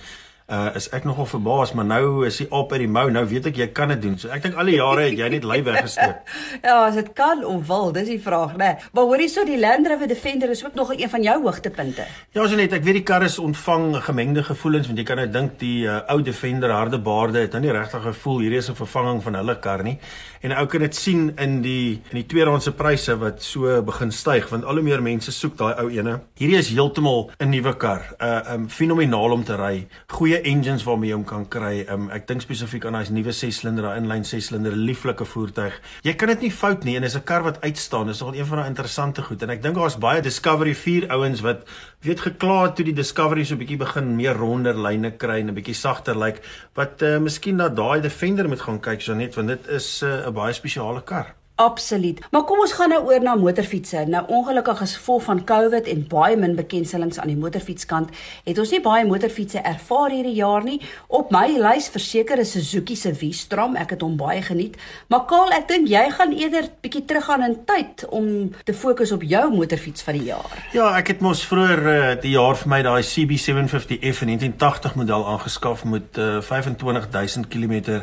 uh 0.52 0.74
is 0.76 0.88
ek 0.92 1.04
nogal 1.08 1.26
verbaas 1.28 1.70
maar 1.72 1.86
nou 1.86 2.26
is 2.26 2.40
hy 2.42 2.46
op 2.50 2.72
by 2.72 2.80
die 2.82 2.90
mou. 2.90 3.06
Nou 3.14 3.22
weet 3.28 3.46
ek 3.52 3.60
jy 3.60 3.68
kan 3.76 3.92
dit 3.94 4.02
doen. 4.02 4.16
So 4.20 4.32
ek 4.34 4.42
dink 4.44 4.58
al 4.58 4.68
die 4.68 4.76
jare 4.76 5.06
het 5.06 5.18
jy 5.18 5.28
net 5.36 5.46
lui 5.48 5.60
weggesteek 5.64 6.32
ja 6.66 6.74
as 6.82 6.98
dit 6.98 7.12
kan 7.16 7.44
of 7.48 7.62
wil 7.68 7.92
dis 7.94 8.10
die 8.10 8.18
vraag 8.22 8.56
nê 8.58 8.72
nee. 8.72 8.90
maar 8.92 9.08
hoorie 9.08 9.30
so 9.32 9.46
die 9.48 9.60
Land 9.60 9.88
Rover 9.88 10.10
Defender 10.10 10.50
is 10.52 10.64
ook 10.66 10.74
nog 10.78 10.92
een 10.96 11.08
van 11.08 11.24
jou 11.24 11.38
hoogtepunte. 11.46 12.06
Ja 12.36 12.46
so 12.48 12.58
net 12.58 12.74
ek 12.76 12.84
weet 12.84 13.00
die 13.00 13.06
kar 13.06 13.24
is 13.24 13.38
ontvang 13.42 13.96
gemengde 14.08 14.44
gevoelens 14.50 14.90
want 14.90 15.00
jy 15.00 15.06
kan 15.08 15.22
nou 15.22 15.28
dink 15.30 15.56
die 15.62 15.86
uh, 15.86 16.02
ou 16.12 16.20
Defender 16.26 16.74
harde 16.74 17.00
baarde 17.00 17.46
het 17.46 17.56
nou 17.56 17.62
nie 17.64 17.72
regtig 17.78 18.04
gevoel 18.10 18.44
hierdie 18.44 18.60
is 18.60 18.70
'n 18.70 18.80
vervanging 18.82 19.22
van 19.22 19.40
hulle 19.40 19.56
kar 19.62 19.86
nie 19.86 19.98
en 20.42 20.56
ou 20.58 20.66
kan 20.66 20.80
dit 20.80 20.94
sien 20.94 21.32
in 21.38 21.60
die 21.62 22.02
in 22.10 22.20
die 22.20 22.26
tweedehandse 22.26 22.72
pryse 22.72 23.16
wat 23.18 23.42
so 23.42 23.82
begin 23.82 24.12
styg 24.12 24.48
want 24.50 24.64
al 24.64 24.74
hoe 24.74 24.82
meer 24.82 25.02
mense 25.02 25.32
soek 25.32 25.56
daai 25.56 25.74
ou 25.82 25.88
ene 25.90 26.20
hierdie 26.38 26.58
is 26.58 26.72
heeltemal 26.74 27.30
'n 27.38 27.50
nuwe 27.50 27.76
kar 27.76 28.02
'n 28.18 28.24
uh, 28.24 28.54
um, 28.54 28.68
fenomenaal 28.68 29.32
om 29.32 29.44
te 29.44 29.56
ry 29.56 29.86
goeie 30.12 30.40
engines 30.42 30.84
waarmee 30.84 31.10
jy 31.10 31.16
hom 31.16 31.24
kan 31.24 31.46
kry. 31.48 31.84
Um, 31.90 32.08
ek 32.14 32.26
dink 32.28 32.44
spesifiek 32.44 32.84
aan 32.88 32.96
daai 32.98 33.10
nuwe 33.14 33.32
6-silinder, 33.36 33.88
daai 33.88 34.00
inline 34.00 34.26
6-silinder 34.28 34.74
lieflike 34.76 35.26
voertuig. 35.28 35.78
Jy 36.06 36.14
kan 36.18 36.32
dit 36.34 36.46
nie 36.46 36.52
fout 36.54 36.84
nie 36.84 36.96
en 36.98 37.06
is 37.08 37.16
'n 37.16 37.24
kar 37.24 37.42
wat 37.42 37.60
uitstaan. 37.60 38.06
Dis 38.06 38.20
nogal 38.20 38.38
een 38.38 38.46
van 38.46 38.58
daai 38.58 38.68
interessante 38.68 39.22
goed 39.22 39.42
en 39.42 39.50
ek 39.50 39.62
dink 39.62 39.74
daar's 39.74 39.98
baie 39.98 40.22
Discovery 40.22 40.74
4 40.74 41.08
ouens 41.10 41.40
wat 41.40 41.64
weet 42.02 42.20
gekla 42.20 42.62
het 42.66 42.76
toe 42.76 42.84
die 42.84 42.94
Discovery 42.94 43.44
so 43.44 43.54
'n 43.54 43.58
bietjie 43.58 43.78
begin 43.78 44.16
meer 44.16 44.34
ronder 44.34 44.74
lyne 44.74 45.10
kry 45.16 45.40
en 45.40 45.48
'n 45.50 45.54
bietjie 45.54 45.74
sagter 45.74 46.14
lyk 46.14 46.34
like, 46.34 46.42
wat 46.74 47.02
uh, 47.02 47.18
miskien 47.18 47.56
na 47.56 47.68
daai 47.68 48.00
Defender 48.00 48.48
moet 48.48 48.60
gaan 48.60 48.80
kyk 48.80 49.00
so 49.00 49.14
net 49.14 49.34
want 49.34 49.48
dit 49.48 49.66
is 49.68 50.02
'n 50.02 50.06
uh, 50.06 50.31
baie 50.32 50.52
spesiale 50.56 51.02
kar. 51.02 51.34
Absoluut. 51.54 52.20
Maar 52.30 52.42
kom 52.48 52.60
ons 52.64 52.72
gaan 52.72 52.90
nou 52.90 53.02
oor 53.06 53.22
na 53.22 53.34
motorfietsse. 53.36 54.04
Nou 54.08 54.22
ongelukkig 54.32 54.80
as 54.82 54.94
gevolg 54.96 55.22
van 55.26 55.42
COVID 55.44 55.86
en 55.92 56.04
baie 56.08 56.36
min 56.36 56.54
bekendstellings 56.56 57.20
aan 57.20 57.28
die 57.28 57.36
motorfietskant, 57.36 58.08
het 58.46 58.58
ons 58.58 58.72
nie 58.72 58.80
baie 58.82 59.04
motorfietsse 59.06 59.60
ervaar 59.60 60.10
hierdie 60.10 60.34
jaar 60.38 60.64
nie. 60.64 60.78
Op 61.12 61.30
my 61.34 61.44
lys 61.60 61.90
verseker 61.92 62.40
is 62.40 62.54
Suzuki 62.56 62.96
se 62.96 63.12
V-Strom. 63.14 63.76
Ek 63.76 63.94
het 63.94 64.02
hom 64.02 64.16
baie 64.16 64.40
geniet. 64.42 64.78
Maar 65.12 65.26
Kaal, 65.28 65.52
ek 65.58 65.68
dink 65.68 65.92
jy 65.92 66.02
gaan 66.16 66.32
eerder 66.34 66.70
bietjie 66.82 67.04
teruggaan 67.04 67.44
in 67.46 67.58
tyd 67.68 68.06
om 68.08 68.26
te 68.64 68.74
fokus 68.74 69.12
op 69.12 69.22
jou 69.22 69.44
motorfiets 69.52 70.08
van 70.08 70.18
die 70.18 70.32
jaar. 70.32 70.58
Ja, 70.72 70.88
ek 70.98 71.14
het 71.14 71.22
mos 71.22 71.44
vroeër 71.46 71.84
uh, 71.84 72.10
die 72.24 72.32
jaar 72.32 72.56
vir 72.58 72.74
my 72.74 72.82
daai 72.88 73.02
CB750F 73.12 74.24
1980 74.24 74.96
model 74.98 75.28
aangeskaf 75.36 75.84
met 75.84 76.16
uh, 76.16 76.40
25000 76.40 77.52
km 77.52 78.02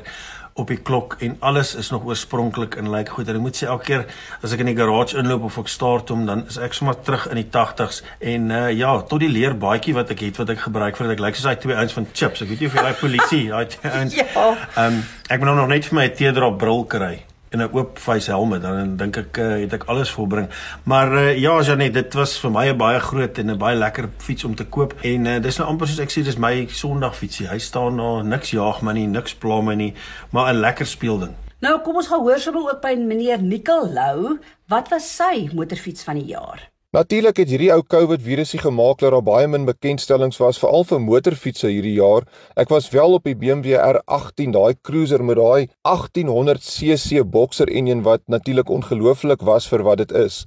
op 0.60 0.72
die 0.72 0.80
klok 0.90 1.18
en 1.26 1.38
alles 1.46 1.74
is 1.80 1.92
nog 1.94 2.06
oorspronklik 2.10 2.76
en 2.80 2.90
lyk 2.92 2.98
like 3.08 3.16
goed. 3.16 3.30
En 3.32 3.40
ek 3.40 3.46
moet 3.46 3.60
sê 3.60 3.68
elke 3.70 3.88
keer 3.88 4.06
as 4.44 4.54
ek 4.56 4.64
in 4.64 4.72
die 4.72 4.78
garage 4.78 5.18
inloop 5.20 5.48
of 5.50 5.60
ek 5.64 5.72
start 5.72 6.12
hom, 6.14 6.26
dan 6.30 6.46
is 6.48 6.60
ek 6.62 6.76
sommer 6.78 6.98
terug 7.00 7.30
in 7.32 7.42
die 7.42 7.48
80s 7.48 8.02
en 8.34 8.52
uh, 8.52 8.66
ja, 8.76 8.92
tot 9.10 9.24
die 9.24 9.32
leer 9.32 9.56
baadjie 9.60 9.96
wat 9.98 10.12
ek 10.16 10.26
het 10.28 10.42
wat 10.42 10.54
ek 10.56 10.66
gebruik 10.68 11.00
vir 11.00 11.10
dat 11.10 11.18
ek 11.18 11.24
lyk 11.24 11.34
like, 11.34 11.40
soos 11.42 11.50
daai 11.50 11.64
twee 11.64 11.80
ouens 11.80 11.98
van 11.98 12.12
Chips. 12.14 12.44
Ek 12.44 12.52
weet 12.52 12.66
nie 12.66 12.72
of 12.72 12.78
jy 12.78 12.86
daai 12.90 13.00
polisie, 13.00 13.44
daai 13.50 13.80
ouens. 14.00 14.20
ja. 14.20 14.28
Ehm 14.36 14.86
um, 14.86 15.02
ek 15.30 15.42
moet 15.42 15.52
nou 15.52 15.60
nog 15.60 15.68
net 15.70 15.86
vir 15.86 15.96
my 16.00 16.08
'n 16.10 16.16
teedrop 16.18 16.56
bril 16.58 16.88
kry 16.90 17.16
en 17.50 17.60
'n 17.60 17.70
oop 17.72 17.98
face 17.98 18.32
helm 18.32 18.60
dan 18.60 18.98
dink 18.98 19.18
ek 19.18 19.38
uh, 19.38 19.60
het 19.62 19.74
ek 19.74 19.84
alles 19.84 20.12
volbring. 20.12 20.50
Maar 20.84 21.14
uh, 21.14 21.38
ja, 21.38 21.62
Janet, 21.62 21.94
dit 21.94 22.14
was 22.14 22.40
vir 22.40 22.52
my 22.52 22.68
'n 22.70 22.78
baie 22.78 23.00
groot 23.00 23.38
en 23.38 23.52
'n 23.52 23.58
baie 23.58 23.76
lekker 23.76 24.10
fiets 24.18 24.44
om 24.44 24.56
te 24.56 24.66
koop 24.66 24.94
en 25.02 25.26
uh, 25.26 25.42
dis 25.42 25.58
nou 25.58 25.70
amper 25.70 25.88
soos 25.88 26.00
ek 26.00 26.12
sê 26.12 26.24
dis 26.24 26.38
my 26.38 26.68
Sondag 26.70 27.16
fietsie. 27.16 27.48
Hy 27.48 27.58
staan 27.58 27.96
nou 27.96 28.24
niks 28.24 28.52
jaag 28.52 28.82
my 28.82 28.94
nie, 28.94 29.08
niks 29.08 29.34
pla 29.34 29.62
my 29.62 29.76
nie, 29.76 29.94
maar 30.30 30.54
'n 30.54 30.60
lekker 30.60 30.86
speelding. 30.86 31.36
Nou 31.60 31.80
kom 31.84 31.96
ons 31.96 32.08
gaan 32.08 32.22
hoor 32.24 32.40
sommer 32.40 32.62
ook 32.62 32.82
by 32.82 32.96
meneer 32.96 33.42
Nicol 33.42 33.90
Lou, 33.94 34.40
wat 34.68 34.90
was 34.90 35.16
sy 35.16 35.50
motorfiets 35.54 36.04
van 36.04 36.16
die 36.16 36.26
jaar? 36.32 36.70
Natuurlik 36.90 37.38
het 37.38 37.52
hierdie 37.54 37.68
ou 37.70 37.84
COVID 37.86 38.24
virusie 38.26 38.58
gemaak 38.58 38.98
dat 39.04 39.12
daar 39.14 39.22
baie 39.22 39.48
min 39.48 39.68
bekendstellings 39.68 40.40
was 40.42 40.58
veral 40.58 40.88
vir 40.90 40.98
motorfietsse 41.04 41.70
hierdie 41.70 42.00
jaar. 42.00 42.26
Ek 42.58 42.72
was 42.74 42.88
wel 42.90 43.14
op 43.14 43.30
die 43.30 43.36
BMW 43.38 43.76
R18, 43.78 44.56
daai 44.56 44.74
cruiser 44.82 45.22
met 45.22 45.38
daai 45.38 45.68
1800cc 45.86 47.22
boxer 47.30 47.70
enjin 47.70 48.02
wat 48.08 48.24
natuurlik 48.26 48.74
ongelooflik 48.74 49.46
was 49.46 49.70
vir 49.70 49.86
wat 49.86 50.02
dit 50.02 50.16
is. 50.18 50.40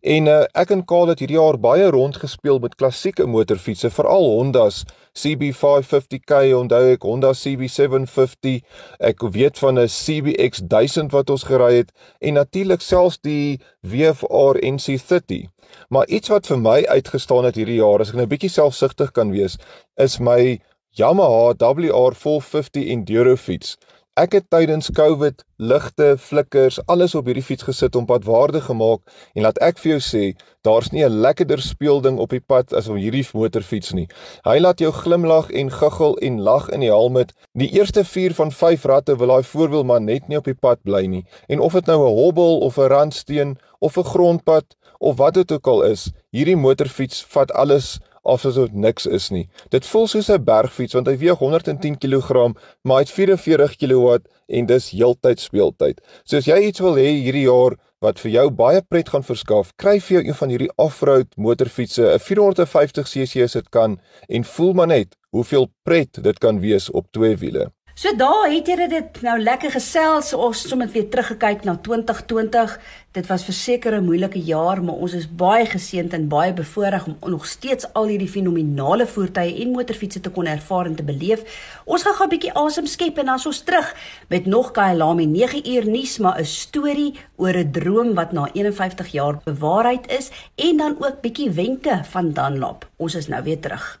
En 0.00 0.32
uh, 0.32 0.38
ek 0.56 0.72
en 0.72 0.86
Kaal 0.88 1.12
het 1.12 1.20
hierdie 1.20 1.36
jaar 1.36 1.60
baie 1.60 1.92
rondgespeel 1.92 2.64
met 2.64 2.80
klassieke 2.80 3.28
motorfietsse, 3.28 3.92
veral 3.92 4.24
Hondas 4.38 4.86
CB550K, 5.20 6.40
onthou 6.56 6.82
ek 6.94 7.04
Honda 7.04 7.34
CB750. 7.36 8.64
Ek 9.04 9.28
weet 9.36 9.60
van 9.60 9.76
'n 9.76 9.88
CBX 10.00 10.64
1000 10.64 11.12
wat 11.12 11.28
ons 11.28 11.44
gery 11.44 11.74
het 11.84 11.92
en 12.20 12.40
natuurlik 12.40 12.80
selfs 12.80 13.20
die 13.20 13.60
WFR 13.84 14.56
NC30. 14.64 15.50
Maar 15.88 16.06
iets 16.08 16.28
wat 16.28 16.46
vir 16.46 16.58
my 16.58 16.84
uitgestaan 16.86 17.44
het 17.44 17.56
hierdie 17.56 17.80
jaar, 17.80 18.00
as 18.00 18.08
ek 18.08 18.14
nou 18.14 18.26
'n 18.26 18.34
bietjie 18.34 18.50
selfsugtig 18.50 19.12
kan 19.12 19.30
wees, 19.30 19.58
is 19.96 20.18
my 20.18 20.60
Yamaha 20.90 21.54
WR450 21.54 22.88
Enduro 22.90 23.36
fiets. 23.36 23.76
Ek 24.18 24.32
het 24.34 24.50
tydens 24.50 24.90
COVID 24.90 25.44
ligte, 25.62 26.16
flikkers, 26.18 26.80
alles 26.90 27.14
op 27.14 27.28
hierdie 27.30 27.44
fiets 27.46 27.62
gesit 27.64 27.94
om 27.96 28.08
pad 28.08 28.24
waardig 28.26 28.64
gemaak 28.66 29.04
en 29.36 29.44
laat 29.46 29.60
ek 29.62 29.78
vir 29.78 29.92
jou 29.92 30.00
sê, 30.02 30.22
daar's 30.66 30.90
nie 30.92 31.04
'n 31.04 31.20
lekkerder 31.22 31.62
speelding 31.62 32.18
op 32.18 32.30
die 32.30 32.40
pad 32.40 32.74
as 32.74 32.88
om 32.88 32.96
hierdie 32.96 33.24
motorfiets 33.32 33.92
nie. 33.92 34.08
Hy 34.44 34.58
laat 34.58 34.80
jou 34.80 34.90
glimlag 34.90 35.50
en 35.50 35.70
guggel 35.70 36.18
en 36.18 36.40
lag 36.40 36.68
in 36.68 36.80
die 36.80 36.90
helmet. 36.90 37.32
Die 37.54 37.70
eerste 37.70 38.04
4 38.04 38.34
van 38.34 38.50
5 38.52 38.84
ratte 38.84 39.16
wil 39.16 39.28
daai 39.28 39.42
voorwiel 39.42 39.84
maar 39.84 40.00
net 40.00 40.28
nie 40.28 40.36
op 40.36 40.44
die 40.44 40.58
pad 40.58 40.82
bly 40.82 41.06
nie. 41.06 41.24
En 41.48 41.60
of 41.60 41.72
dit 41.72 41.86
nou 41.86 42.00
'n 42.02 42.14
hobbel 42.14 42.58
of 42.58 42.78
'n 42.78 42.88
randsteen 42.88 43.58
of 43.78 43.96
'n 43.96 44.04
grondpad 44.04 44.64
of 45.00 45.16
wat 45.16 45.34
dit 45.34 45.52
ook 45.52 45.66
al 45.66 45.82
is, 45.88 46.10
hierdie 46.30 46.58
motorfiets 46.60 47.24
vat 47.32 47.52
alles 47.56 47.98
asof 48.22 48.54
dit 48.54 48.74
niks 48.76 49.06
is 49.06 49.30
nie. 49.32 49.46
Dit 49.72 49.86
voel 49.88 50.06
soos 50.06 50.28
'n 50.28 50.44
bergfiets 50.44 50.94
want 50.94 51.06
hy 51.08 51.16
weeg 51.16 51.38
110 51.38 51.96
kg, 51.98 52.52
maar 52.82 52.96
hy 52.96 53.04
het 53.04 53.10
44 53.10 53.76
kW 53.76 54.18
en 54.48 54.66
dis 54.66 54.90
heeltyd 54.90 55.40
speeltyd. 55.40 56.00
So 56.24 56.36
as 56.36 56.46
jy 56.46 56.58
iets 56.68 56.80
wil 56.80 56.96
hê 56.96 57.08
hierdie 57.22 57.48
jaar 57.48 57.76
wat 58.00 58.20
vir 58.20 58.30
jou 58.30 58.50
baie 58.50 58.82
pret 58.82 59.08
gaan 59.08 59.22
verskaf, 59.22 59.72
kry 59.76 59.98
vir 60.00 60.16
jou 60.16 60.28
een 60.28 60.34
van 60.34 60.48
hierdie 60.48 60.72
off-road 60.76 61.26
motorfietsse, 61.36 62.02
'n 62.02 62.18
450cc 62.18 63.42
as 63.44 63.52
dit 63.52 63.68
kan 63.70 64.00
en 64.28 64.44
voel 64.44 64.72
maar 64.72 64.86
net 64.86 65.16
hoeveel 65.30 65.68
pret 65.84 66.22
dit 66.22 66.38
kan 66.38 66.60
wees 66.60 66.90
op 66.90 67.06
twee 67.12 67.36
wiele. 67.36 67.72
So 68.00 68.08
daar 68.16 68.46
het 68.48 68.64
jy 68.64 68.86
dit 68.88 69.18
nou 69.20 69.34
lekker 69.36 69.74
gesels. 69.74 70.30
Ons 70.32 70.62
sommer 70.70 70.88
weer 70.88 71.10
teruggekyk 71.12 71.66
na 71.68 71.74
2020. 71.84 72.78
Dit 73.12 73.26
was 73.28 73.44
verseker 73.44 73.92
'n 73.92 74.04
moeilike 74.04 74.40
jaar, 74.40 74.82
maar 74.82 74.94
ons 74.94 75.12
is 75.12 75.26
baie 75.28 75.66
geseënd 75.66 76.12
en 76.12 76.28
baie 76.28 76.52
bevoorreg 76.52 77.06
om 77.06 77.16
nog 77.30 77.46
steeds 77.46 77.92
al 77.92 78.06
hierdie 78.06 78.28
fenominale 78.28 79.06
voertuie 79.06 79.60
en 79.62 79.70
motorfietsse 79.70 80.20
te 80.20 80.30
kon 80.30 80.46
ervaar 80.46 80.86
en 80.86 80.94
te 80.94 81.02
beleef. 81.02 81.42
Ons 81.84 82.02
gaan 82.02 82.14
gou 82.14 82.24
'n 82.26 82.30
bietjie 82.30 82.54
asem 82.54 82.86
skep 82.86 83.18
en 83.18 83.26
dan 83.26 83.36
is 83.36 83.46
ons 83.46 83.60
terug 83.60 83.94
met 84.28 84.46
nog 84.46 84.70
Kailami 84.70 85.26
9 85.26 85.68
uur 85.68 85.86
nuus, 85.86 86.18
maar 86.18 86.40
'n 86.40 86.44
storie 86.44 87.14
oor 87.36 87.54
'n 87.54 87.70
droom 87.70 88.14
wat 88.14 88.32
na 88.32 88.48
51 88.52 89.12
jaar 89.12 89.40
bewaarheid 89.44 90.10
is 90.18 90.30
en 90.56 90.76
dan 90.76 90.96
ook 90.98 91.20
bietjie 91.20 91.50
wenke 91.50 92.00
van 92.04 92.32
Danlop. 92.32 92.88
Ons 92.96 93.14
is 93.14 93.28
nou 93.28 93.42
weer 93.42 93.60
terug. 93.60 94.00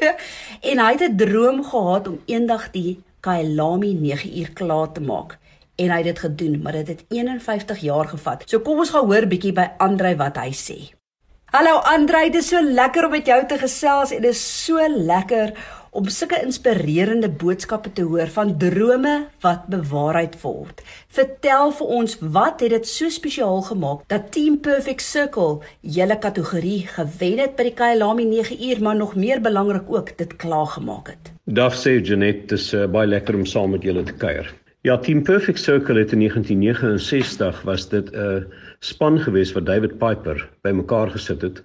en 0.69 0.77
hy 0.79 0.91
het 0.91 1.01
'n 1.01 1.15
droom 1.15 1.63
gehad 1.63 2.07
om 2.07 2.21
eendag 2.25 2.71
die 2.71 3.03
Kailami 3.19 3.93
9 3.93 4.37
uur 4.37 4.53
klaar 4.53 4.91
te 4.91 5.01
maak 5.01 5.37
en 5.75 5.91
hy 5.91 6.01
het 6.01 6.11
dit 6.13 6.19
gedoen, 6.19 6.59
maar 6.61 6.77
dit 6.79 6.87
het 6.87 7.05
51 7.09 7.79
jaar 7.79 8.07
gevat. 8.07 8.43
So 8.49 8.59
kom 8.59 8.83
ons 8.83 8.93
gaan 8.95 9.07
hoor 9.09 9.27
bietjie 9.27 9.53
by 9.55 9.71
Andrei 9.77 10.15
wat 10.19 10.37
hy 10.41 10.51
sê. 10.55 10.77
Hallo 11.55 11.77
Andrei, 11.87 12.29
dit 12.33 12.41
is 12.41 12.49
so 12.51 12.59
lekker 12.59 13.05
om 13.07 13.13
met 13.15 13.27
jou 13.29 13.37
te 13.47 13.57
gesels 13.61 14.11
en 14.11 14.23
dit 14.25 14.33
is 14.33 14.45
so 14.65 14.81
lekker 14.91 15.53
om 15.95 16.09
sulke 16.11 16.35
inspirerende 16.43 17.29
boodskappe 17.31 17.93
te 17.95 18.03
hoor 18.03 18.27
van 18.33 18.51
drome 18.59 19.13
wat 19.45 19.69
bewaarheid 19.71 20.35
word. 20.41 20.81
Vertel 21.15 21.71
vir 21.77 21.93
ons 21.99 22.17
wat 22.19 22.65
het 22.65 22.73
dit 22.75 22.89
so 22.89 23.07
spesiaal 23.13 23.63
gemaak 23.69 24.03
dat 24.11 24.27
Team 24.35 24.57
Perfect 24.59 25.05
Circle 25.05 25.61
julle 25.79 26.19
kategorie 26.19 26.81
gewen 26.97 27.39
het 27.45 27.55
by 27.55 27.69
die 27.69 27.75
Kyalami 27.79 28.27
9 28.33 28.59
uur, 28.59 28.83
maar 28.83 28.99
nog 28.99 29.15
meer 29.15 29.39
belangrik 29.39 29.87
ook 29.87 30.11
dit 30.19 30.35
klaar 30.35 30.67
gemaak 30.75 31.13
het. 31.13 31.31
Dag 31.45 31.79
sê 31.79 32.01
Janet, 32.01 32.49
dis 32.51 32.67
uh, 32.75 32.83
baie 32.91 33.07
lekker 33.07 33.39
om 33.39 33.47
saam 33.47 33.77
met 33.77 33.87
julle 33.87 34.03
te 34.03 34.19
kuier. 34.19 34.51
Ja, 34.85 34.97
Team 34.97 35.23
Perfect 35.23 35.59
Circle 35.59 35.97
het 35.97 36.11
in 36.11 36.19
1969 36.19 37.61
was 37.61 37.89
dit 37.89 38.11
'n 38.11 38.17
uh, 38.17 38.43
span 38.79 39.19
gewees 39.19 39.51
wat 39.51 39.65
David 39.65 39.97
Piper 39.97 40.49
bymekaar 40.61 41.09
gesit 41.09 41.41
het. 41.41 41.63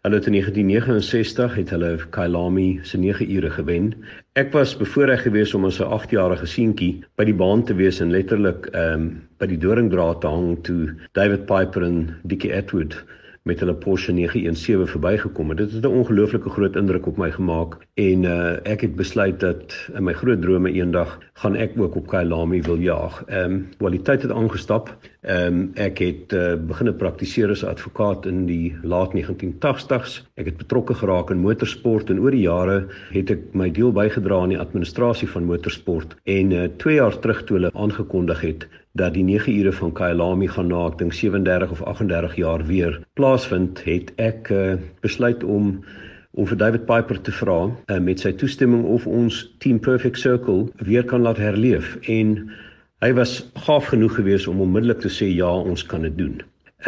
Hulle 0.00 0.14
het 0.14 0.26
in 0.26 0.32
1969 0.32 1.54
het 1.54 1.70
hulle 1.70 1.98
Kyalami 2.10 2.80
se 2.82 2.98
9 2.98 3.34
ure 3.34 3.50
gewen. 3.50 3.92
Ek 4.32 4.52
was 4.52 4.76
bevoorreg 4.76 5.22
geweest 5.22 5.54
om 5.54 5.64
as 5.64 5.80
'n 5.80 5.92
8-jarige 5.98 6.46
seentjie 6.46 7.04
by 7.14 7.24
die 7.24 7.34
baan 7.34 7.64
te 7.64 7.74
wees 7.74 8.00
en 8.00 8.10
letterlik 8.10 8.66
ehm 8.66 8.92
um, 8.92 9.22
by 9.36 9.46
die 9.46 9.58
doringdraad 9.58 10.20
te 10.20 10.26
hang 10.26 10.62
toe 10.62 10.94
David 11.12 11.44
Piper 11.44 11.82
en 11.82 12.16
Dickie 12.22 12.56
Atwood 12.56 13.04
met 13.42 13.60
hulle 13.60 13.74
Porsche 13.74 14.12
917 14.12 14.86
verbygekom 14.86 15.48
het. 15.48 15.58
Dit 15.58 15.72
het 15.72 15.84
'n 15.84 15.98
ongelooflike 16.00 16.50
groot 16.50 16.76
indruk 16.76 17.06
op 17.06 17.16
my 17.16 17.30
gemaak 17.30 17.76
en 17.94 18.24
uh, 18.24 18.56
ek 18.62 18.80
het 18.80 18.94
besluit 18.96 19.40
dat 19.40 19.74
in 19.94 20.04
my 20.04 20.12
groot 20.12 20.42
drome 20.42 20.72
eendag 20.72 21.18
gaan 21.32 21.56
ek 21.56 21.72
ook 21.76 21.94
op 21.96 22.06
Kyalami 22.06 22.62
wil 22.62 22.78
jaag. 22.78 23.24
Ehm 23.26 23.52
um, 23.52 23.68
kwaliteit 23.76 24.22
het 24.22 24.30
aangestap. 24.30 24.96
Ehm 25.20 25.46
um, 25.46 25.70
ek 25.74 25.98
het 25.98 26.32
uh, 26.32 26.54
begin 26.54 26.96
praktiseer 26.96 27.50
as 27.50 27.64
advokaat 27.64 28.26
in 28.26 28.46
die 28.46 28.76
laat 28.82 29.12
1980s. 29.14 30.22
Ek 30.34 30.46
het 30.46 30.56
betrokke 30.56 30.94
geraak 30.94 31.30
in 31.30 31.38
motorsport 31.38 32.10
en 32.10 32.20
oor 32.20 32.30
die 32.30 32.46
jare 32.46 32.86
het 33.10 33.30
ek 33.30 33.40
my 33.52 33.70
deel 33.70 33.92
bygedra 33.92 34.42
aan 34.42 34.54
die 34.54 34.60
administrasie 34.60 35.28
van 35.28 35.44
motorsport 35.44 36.16
en 36.24 36.52
uh, 36.52 36.68
2 36.76 36.94
jaar 36.94 37.18
terug 37.18 37.44
toe 37.44 37.56
hulle 37.56 37.72
aangekondig 37.74 38.40
het 38.40 38.68
dat 38.92 39.14
die 39.14 39.24
9 39.24 39.52
ure 39.58 39.72
van 39.72 39.92
Kyalami 39.92 40.48
gaan 40.48 40.68
na 40.68 40.86
ek 40.86 40.98
dink 41.00 41.14
37 41.16 41.70
of 41.72 41.82
38 41.82 42.36
jaar 42.36 42.64
weer 42.68 42.98
plaasvind, 43.14 43.80
het 43.84 44.12
ek 44.16 44.50
uh, 44.52 44.76
besluit 45.00 45.44
om 45.44 45.78
om 46.32 46.46
vir 46.48 46.56
David 46.56 46.86
Piper 46.88 47.18
te 47.20 47.32
vra 47.32 47.56
uh, 47.68 47.98
met 48.00 48.22
sy 48.24 48.30
toestemming 48.40 48.86
of 48.88 49.04
ons 49.06 49.42
Team 49.60 49.80
Perfect 49.84 50.16
Circle 50.16 50.70
weer 50.80 51.04
kan 51.04 51.26
laat 51.26 51.36
herleef 51.36 51.98
en 52.08 52.38
hy 53.04 53.10
was 53.18 53.42
gaaf 53.66 53.90
genoeg 53.92 54.16
geweest 54.16 54.48
om 54.48 54.62
onmiddellik 54.64 55.02
te 55.04 55.12
sê 55.12 55.28
ja, 55.28 55.50
ons 55.50 55.84
kan 55.84 56.06
dit 56.08 56.16
doen. 56.16 56.38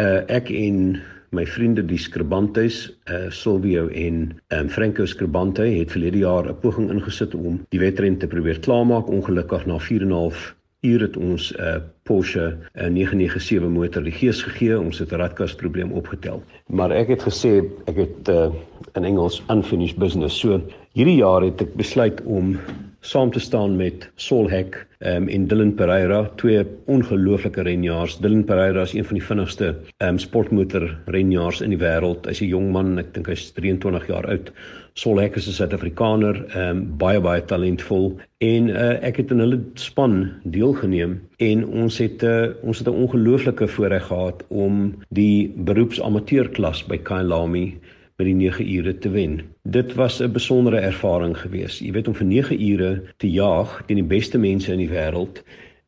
Uh, 0.00 0.24
ek 0.32 0.48
en 0.48 0.96
my 1.34 1.44
vriende 1.50 1.82
die 1.84 1.98
Skribantes, 1.98 2.86
uh 3.10 3.28
Silvio 3.34 3.88
en 3.88 4.32
um 4.54 4.68
Franco 4.70 5.06
Skribante 5.06 5.66
het 5.66 5.92
verlede 5.92 6.22
jaar 6.22 6.48
'n 6.48 6.60
poging 6.62 6.90
ingesit 6.90 7.34
om 7.34 7.60
die 7.70 7.80
wedren 7.80 8.18
te 8.18 8.26
probeer 8.26 8.60
klaarmaak. 8.60 9.08
Ongelukkig 9.08 9.66
na 9.66 9.78
4 9.78 10.02
en 10.02 10.08
'n 10.08 10.12
half 10.12 10.54
Hier 10.84 11.00
het 11.00 11.16
ons 11.16 11.52
'n 11.56 11.60
uh, 11.64 11.76
Porsche 12.04 12.56
'n 12.76 12.92
997 12.92 13.68
motor 13.72 14.02
die 14.04 14.12
gees 14.12 14.42
gegee, 14.42 14.76
ons 14.78 14.98
het 14.98 15.12
'n 15.12 15.16
radkas 15.16 15.54
probleem 15.54 15.92
opgetel. 15.92 16.42
Maar 16.66 16.90
ek 16.90 17.08
het 17.08 17.22
gesê 17.24 17.64
ek 17.86 17.96
het 17.96 18.28
uh, 18.28 18.52
in 18.92 19.04
Engels 19.04 19.42
unfinished 19.48 19.98
business. 19.98 20.38
So 20.38 20.60
hierdie 20.92 21.16
jaar 21.16 21.42
het 21.42 21.60
ek 21.60 21.74
besluit 21.74 22.20
om 22.24 22.58
saam 23.04 23.30
te 23.30 23.40
staan 23.40 23.76
met 23.76 24.06
Sol 24.16 24.48
Hek 24.48 24.78
um, 25.04 25.28
en 25.28 25.46
Dylan 25.46 25.74
Pereira, 25.76 26.22
twee 26.40 26.62
ongelooflike 26.88 27.62
renjaars. 27.66 28.16
Dylan 28.24 28.44
Pereira 28.48 28.82
is 28.82 28.94
een 28.96 29.04
van 29.04 29.18
die 29.18 29.26
vinnigste 29.26 29.74
um, 29.98 30.18
sportmotor 30.18 30.86
renjaars 31.12 31.60
in 31.60 31.74
die 31.74 31.80
wêreld. 31.80 32.24
Hy's 32.24 32.40
'n 32.40 32.48
jong 32.48 32.70
man, 32.72 32.96
ek 32.98 33.12
dink 33.14 33.28
hy's 33.28 33.50
23 33.52 34.08
jaar 34.08 34.28
oud. 34.32 34.52
Sol 34.96 35.20
Hek 35.20 35.36
is 35.36 35.48
'n 35.48 35.52
Suid-Afrikaner, 35.52 36.40
um, 36.56 36.84
baie 36.96 37.20
baie 37.20 37.44
talentvol 37.44 38.14
en 38.40 38.68
uh, 38.70 38.96
ek 39.04 39.20
het 39.20 39.30
in 39.30 39.42
hulle 39.44 39.60
span 39.74 40.32
deelgeneem 40.44 41.20
en 41.38 41.64
ons 41.66 41.98
het 41.98 42.22
uh, 42.22 42.54
ons 42.62 42.78
het 42.78 42.88
'n 42.88 43.02
ongelooflike 43.04 43.68
voorreg 43.68 44.06
gehad 44.06 44.44
om 44.48 44.94
die 45.10 45.52
beroepsamateurklas 45.56 46.86
by 46.88 46.98
Kyalami 46.98 47.78
by 48.16 48.24
die 48.28 48.34
9 48.38 48.66
ure 48.76 48.92
te 48.98 49.10
wen. 49.10 49.40
Dit 49.62 49.94
was 49.98 50.20
'n 50.22 50.32
besondere 50.32 50.78
ervaring 50.78 51.36
geweest. 51.38 51.80
Jy 51.80 51.92
weet 51.92 52.08
om 52.08 52.14
vir 52.14 52.26
9 52.26 52.60
ure 52.70 53.02
te 53.16 53.30
jaag 53.30 53.82
teen 53.86 53.96
die 53.96 54.10
beste 54.16 54.38
mense 54.38 54.72
in 54.72 54.78
die 54.78 54.88
wêreld 54.88 55.42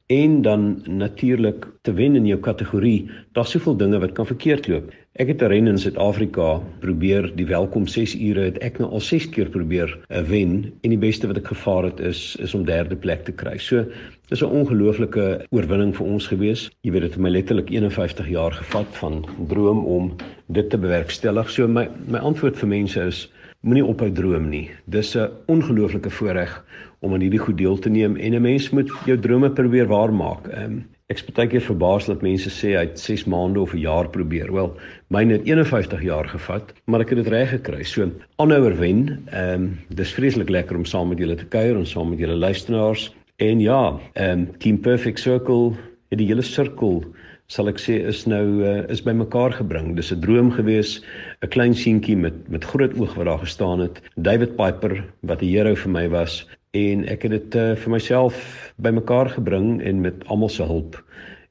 en 0.06 0.42
dan 0.42 0.82
natuurlik 0.84 1.66
te 1.82 1.92
wen 1.92 2.14
in 2.14 2.26
jou 2.26 2.38
kategorie. 2.40 3.10
Daar's 3.32 3.50
soveel 3.50 3.76
dinge 3.76 3.98
wat 3.98 4.12
kan 4.12 4.26
verkeerd 4.26 4.68
loop. 4.68 4.92
Ek 5.12 5.28
het 5.28 5.42
'n 5.42 5.48
ren 5.48 5.66
in 5.66 5.78
Suid-Afrika 5.78 6.60
probeer 6.80 7.32
die 7.34 7.46
welkom 7.46 7.86
6 7.86 8.14
ure 8.14 8.40
het 8.40 8.58
ek 8.58 8.78
nou 8.78 8.90
al 8.90 9.00
6 9.00 9.28
keer 9.28 9.48
probeer 9.48 9.98
uh, 10.08 10.20
wen 10.20 10.72
en 10.82 10.90
die 10.90 10.98
beste 10.98 11.26
wat 11.26 11.36
ek 11.36 11.46
gevaar 11.46 11.84
het 11.84 12.00
is 12.00 12.36
is 12.40 12.54
om 12.54 12.64
derde 12.64 12.96
plek 12.96 13.24
te 13.24 13.32
kry. 13.32 13.58
So 13.58 13.84
dis 14.28 14.42
'n 14.42 14.46
ongelooflike 14.50 15.46
oorwinning 15.50 15.96
vir 15.96 16.06
ons 16.06 16.26
gewees. 16.26 16.70
Jy 16.82 16.90
weet 16.92 17.02
dit 17.02 17.10
het 17.10 17.20
my 17.20 17.30
letterlik 17.30 17.70
51 17.70 18.28
jaar 18.28 18.52
gevat 18.52 18.86
van 18.92 19.24
droom 19.48 19.84
om 19.84 20.16
dit 20.46 20.70
te 20.70 20.78
bewerkstellig. 20.78 21.50
So 21.50 21.68
my 21.68 21.88
my 22.06 22.18
antwoord 22.18 22.56
vir 22.56 22.68
mense 22.68 23.00
is 23.00 23.32
moenie 23.62 23.84
ophou 23.84 24.12
droom 24.12 24.48
nie. 24.48 24.70
Dis 24.84 25.16
'n 25.16 25.30
ongelooflike 25.46 26.10
voorreg 26.10 26.64
om 27.06 27.14
aan 27.14 27.24
hierdie 27.24 27.42
goed 27.42 27.58
deel 27.58 27.78
te 27.78 27.90
neem 27.90 28.16
en 28.16 28.34
'n 28.34 28.42
mens 28.42 28.70
moet 28.74 28.90
jou 29.06 29.18
drome 29.18 29.50
probeer 29.50 29.86
waarmaak. 29.86 30.50
Ehm 30.52 30.64
um, 30.64 30.84
Ek 31.06 31.20
is 31.20 31.26
baie 31.30 31.46
keer 31.46 31.62
verbaas 31.62 32.08
dat 32.10 32.22
mense 32.26 32.50
sê 32.50 32.72
hy 32.74 32.80
het 32.82 32.98
6 32.98 33.28
maande 33.30 33.60
of 33.62 33.74
'n 33.74 33.78
jaar 33.78 34.08
probeer. 34.10 34.48
Wel, 34.52 34.72
myne 35.14 35.36
het 35.36 35.44
51 35.46 36.02
jaar 36.02 36.26
gevat, 36.26 36.72
maar 36.86 37.00
ek 37.00 37.10
het 37.10 37.18
dit 37.22 37.28
reg 37.28 37.50
gekry. 37.50 37.84
So, 37.84 38.10
aanhouer 38.42 38.74
wen. 38.76 39.22
Ehm 39.30 39.54
um, 39.54 39.78
dis 39.94 40.12
vreeslik 40.12 40.50
lekker 40.50 40.76
om 40.76 40.84
saam 40.84 41.08
met 41.08 41.18
julle 41.18 41.36
te 41.36 41.46
kuier 41.46 41.76
en 41.76 41.86
saam 41.86 42.10
met 42.10 42.18
julle 42.18 42.34
luisteraars. 42.34 43.14
En 43.36 43.60
ja, 43.60 44.00
ehm 44.14 44.30
um, 44.30 44.58
Team 44.58 44.80
Perfect 44.80 45.20
Circle, 45.20 45.76
het 46.10 46.18
die 46.18 46.26
hele 46.26 46.42
sirkel 46.42 47.04
sal 47.46 47.68
ek 47.70 47.78
sê 47.78 48.00
is 48.10 48.26
nou 48.26 48.44
uh, 48.66 48.82
is 48.90 49.04
bymekaar 49.06 49.54
gebring. 49.54 49.94
Dis 49.94 50.10
'n 50.10 50.20
droom 50.20 50.50
gewees, 50.50 51.02
'n 51.42 51.48
klein 51.54 51.74
seentjie 51.74 52.16
met 52.16 52.48
met 52.48 52.64
groot 52.64 52.98
oog 52.98 53.14
wat 53.14 53.26
daar 53.26 53.46
gestaan 53.46 53.80
het. 53.80 54.02
David 54.16 54.56
Piper 54.56 55.04
wat 55.22 55.42
'n 55.42 55.46
hero 55.54 55.74
vir 55.74 55.90
my 55.90 56.08
was 56.08 56.46
en 56.70 57.04
ek 57.08 57.22
het 57.22 57.30
dit 57.30 57.54
uh, 57.54 57.74
vir 57.76 57.90
myself 57.90 58.40
bymekaar 58.76 59.30
gebring 59.36 59.82
en 59.82 60.00
met 60.00 60.26
almal 60.26 60.48
se 60.48 60.62
hulp 60.62 60.98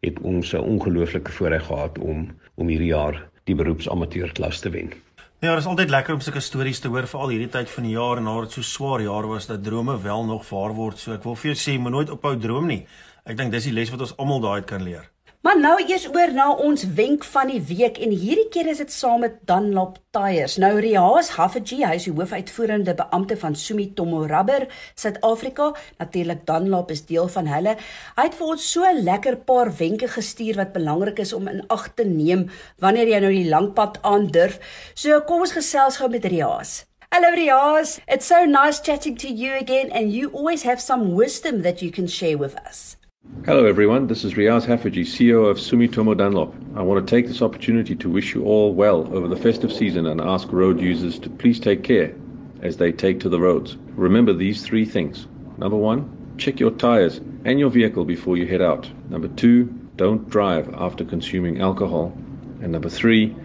het 0.06 0.20
ons 0.22 0.54
'n 0.54 0.58
ongelooflike 0.62 1.32
voorreg 1.32 1.66
gehad 1.66 2.00
om 2.00 2.30
om 2.56 2.68
hierdie 2.68 2.94
jaar 2.94 3.30
die 3.44 3.56
beroepsamateurklas 3.56 4.60
te 4.60 4.70
wen. 4.70 4.94
Ja, 5.40 5.52
dit 5.54 5.60
is 5.60 5.66
altyd 5.66 5.90
lekker 5.90 6.14
om 6.14 6.22
sulke 6.22 6.40
stories 6.40 6.80
te 6.80 6.88
hoor 6.88 7.08
veral 7.08 7.30
hierdie 7.30 7.50
tyd 7.50 7.70
van 7.70 7.84
die 7.84 7.92
jaar 7.92 8.18
en 8.18 8.24
nadat 8.24 8.52
so 8.52 8.62
swaar 8.62 9.02
jaar 9.02 9.28
was 9.28 9.48
dat 9.48 9.64
drome 9.64 10.02
wel 10.02 10.26
nog 10.26 10.50
waar 10.50 10.74
word. 10.74 10.98
So 10.98 11.14
ek 11.14 11.24
wil 11.24 11.36
vir 11.36 11.52
jou 11.52 11.58
sê, 11.60 11.80
moet 11.80 11.92
nooit 11.92 12.10
ophou 12.10 12.38
droom 12.38 12.68
nie. 12.68 12.86
Ek 13.26 13.38
dink 13.38 13.52
dis 13.52 13.64
die 13.64 13.74
les 13.74 13.92
wat 13.92 14.02
ons 14.02 14.18
almal 14.18 14.42
daai 14.42 14.62
kan 14.62 14.84
leer. 14.84 15.12
Maar 15.46 15.60
nou 15.62 15.76
eers 15.78 16.08
oor 16.10 16.32
na 16.34 16.48
ons 16.58 16.84
wenk 16.98 17.26
van 17.30 17.52
die 17.54 17.60
week 17.70 18.00
en 18.02 18.10
hierdie 18.18 18.48
keer 18.50 18.66
is 18.72 18.80
dit 18.82 18.90
saam 18.90 19.20
met 19.22 19.36
Dunlop 19.46 20.00
Tyres. 20.16 20.56
Nou 20.58 20.72
Riaas 20.82 21.30
Haffiji, 21.36 21.84
hy 21.86 22.00
is 22.00 22.08
die 22.08 22.14
hoofuitvoerende 22.18 22.96
beampte 22.98 23.38
van 23.38 23.54
Sumitomo 23.54 24.24
Rubber 24.26 24.66
Suid-Afrika. 24.98 25.68
Natuurlik 26.02 26.42
Dunlop 26.50 26.90
is 26.96 27.06
deel 27.06 27.30
van 27.36 27.52
hulle. 27.54 27.76
Hy 28.18 28.26
het 28.26 28.40
vir 28.40 28.56
ons 28.56 28.72
so 28.72 28.90
'n 28.90 29.06
lekker 29.06 29.38
paar 29.46 29.70
wenke 29.78 30.10
gestuur 30.16 30.58
wat 30.64 30.74
belangrik 30.74 31.22
is 31.22 31.34
om 31.34 31.48
in 31.48 31.62
ag 31.70 31.94
te 31.94 32.10
neem 32.10 32.50
wanneer 32.80 33.08
jy 33.08 33.20
nou 33.20 33.32
die 33.32 33.50
lang 33.50 33.74
pad 33.74 34.02
aandurf. 34.02 34.58
So 34.96 35.22
kom 35.22 35.42
ons 35.42 35.54
gesels 35.54 35.98
gou 35.98 36.10
met 36.10 36.26
Riaas. 36.26 36.86
Hello 37.14 37.30
Riaas, 37.30 38.00
it's 38.08 38.26
so 38.26 38.46
nice 38.46 38.82
chatting 38.82 39.16
to 39.18 39.28
you 39.28 39.54
again 39.54 39.92
and 39.92 40.12
you 40.12 40.32
always 40.34 40.64
have 40.64 40.82
some 40.82 41.14
wisdom 41.14 41.62
that 41.62 41.84
you 41.84 41.92
can 41.92 42.08
share 42.08 42.38
with 42.38 42.56
us. 42.68 42.98
Hello, 43.46 43.66
everyone. 43.66 44.08
This 44.08 44.24
is 44.24 44.34
Riaz 44.34 44.66
Hafaji, 44.66 45.02
CEO 45.02 45.50
of 45.50 45.58
Sumitomo 45.58 46.18
Dunlop. 46.18 46.54
I 46.76 46.82
want 46.82 47.06
to 47.06 47.10
take 47.10 47.28
this 47.28 47.42
opportunity 47.42 47.96
to 47.96 48.10
wish 48.10 48.34
you 48.34 48.44
all 48.44 48.74
well 48.74 49.08
over 49.16 49.28
the 49.28 49.36
festive 49.36 49.72
season 49.72 50.06
and 50.06 50.22
ask 50.22 50.52
road 50.52 50.80
users 50.80 51.18
to 51.20 51.30
please 51.30 51.60
take 51.60 51.84
care 51.84 52.16
as 52.62 52.78
they 52.78 52.92
take 52.92 53.20
to 53.20 53.30
the 53.30 53.40
roads. 53.40 53.78
Remember 53.96 54.34
these 54.34 54.64
three 54.64 54.86
things. 54.86 55.28
Number 55.58 55.76
one, 55.76 56.36
check 56.40 56.60
your 56.60 56.72
tires 56.72 57.20
and 57.46 57.60
your 57.60 57.70
vehicle 57.70 58.06
before 58.06 58.38
you 58.38 58.48
head 58.48 58.62
out. 58.62 58.90
Number 59.10 59.28
two, 59.28 59.66
don't 59.96 60.30
drive 60.30 60.74
after 60.74 61.06
consuming 61.06 61.62
alcohol. 61.62 62.14
And 62.62 62.72
number 62.72 62.90
three, 62.90 63.36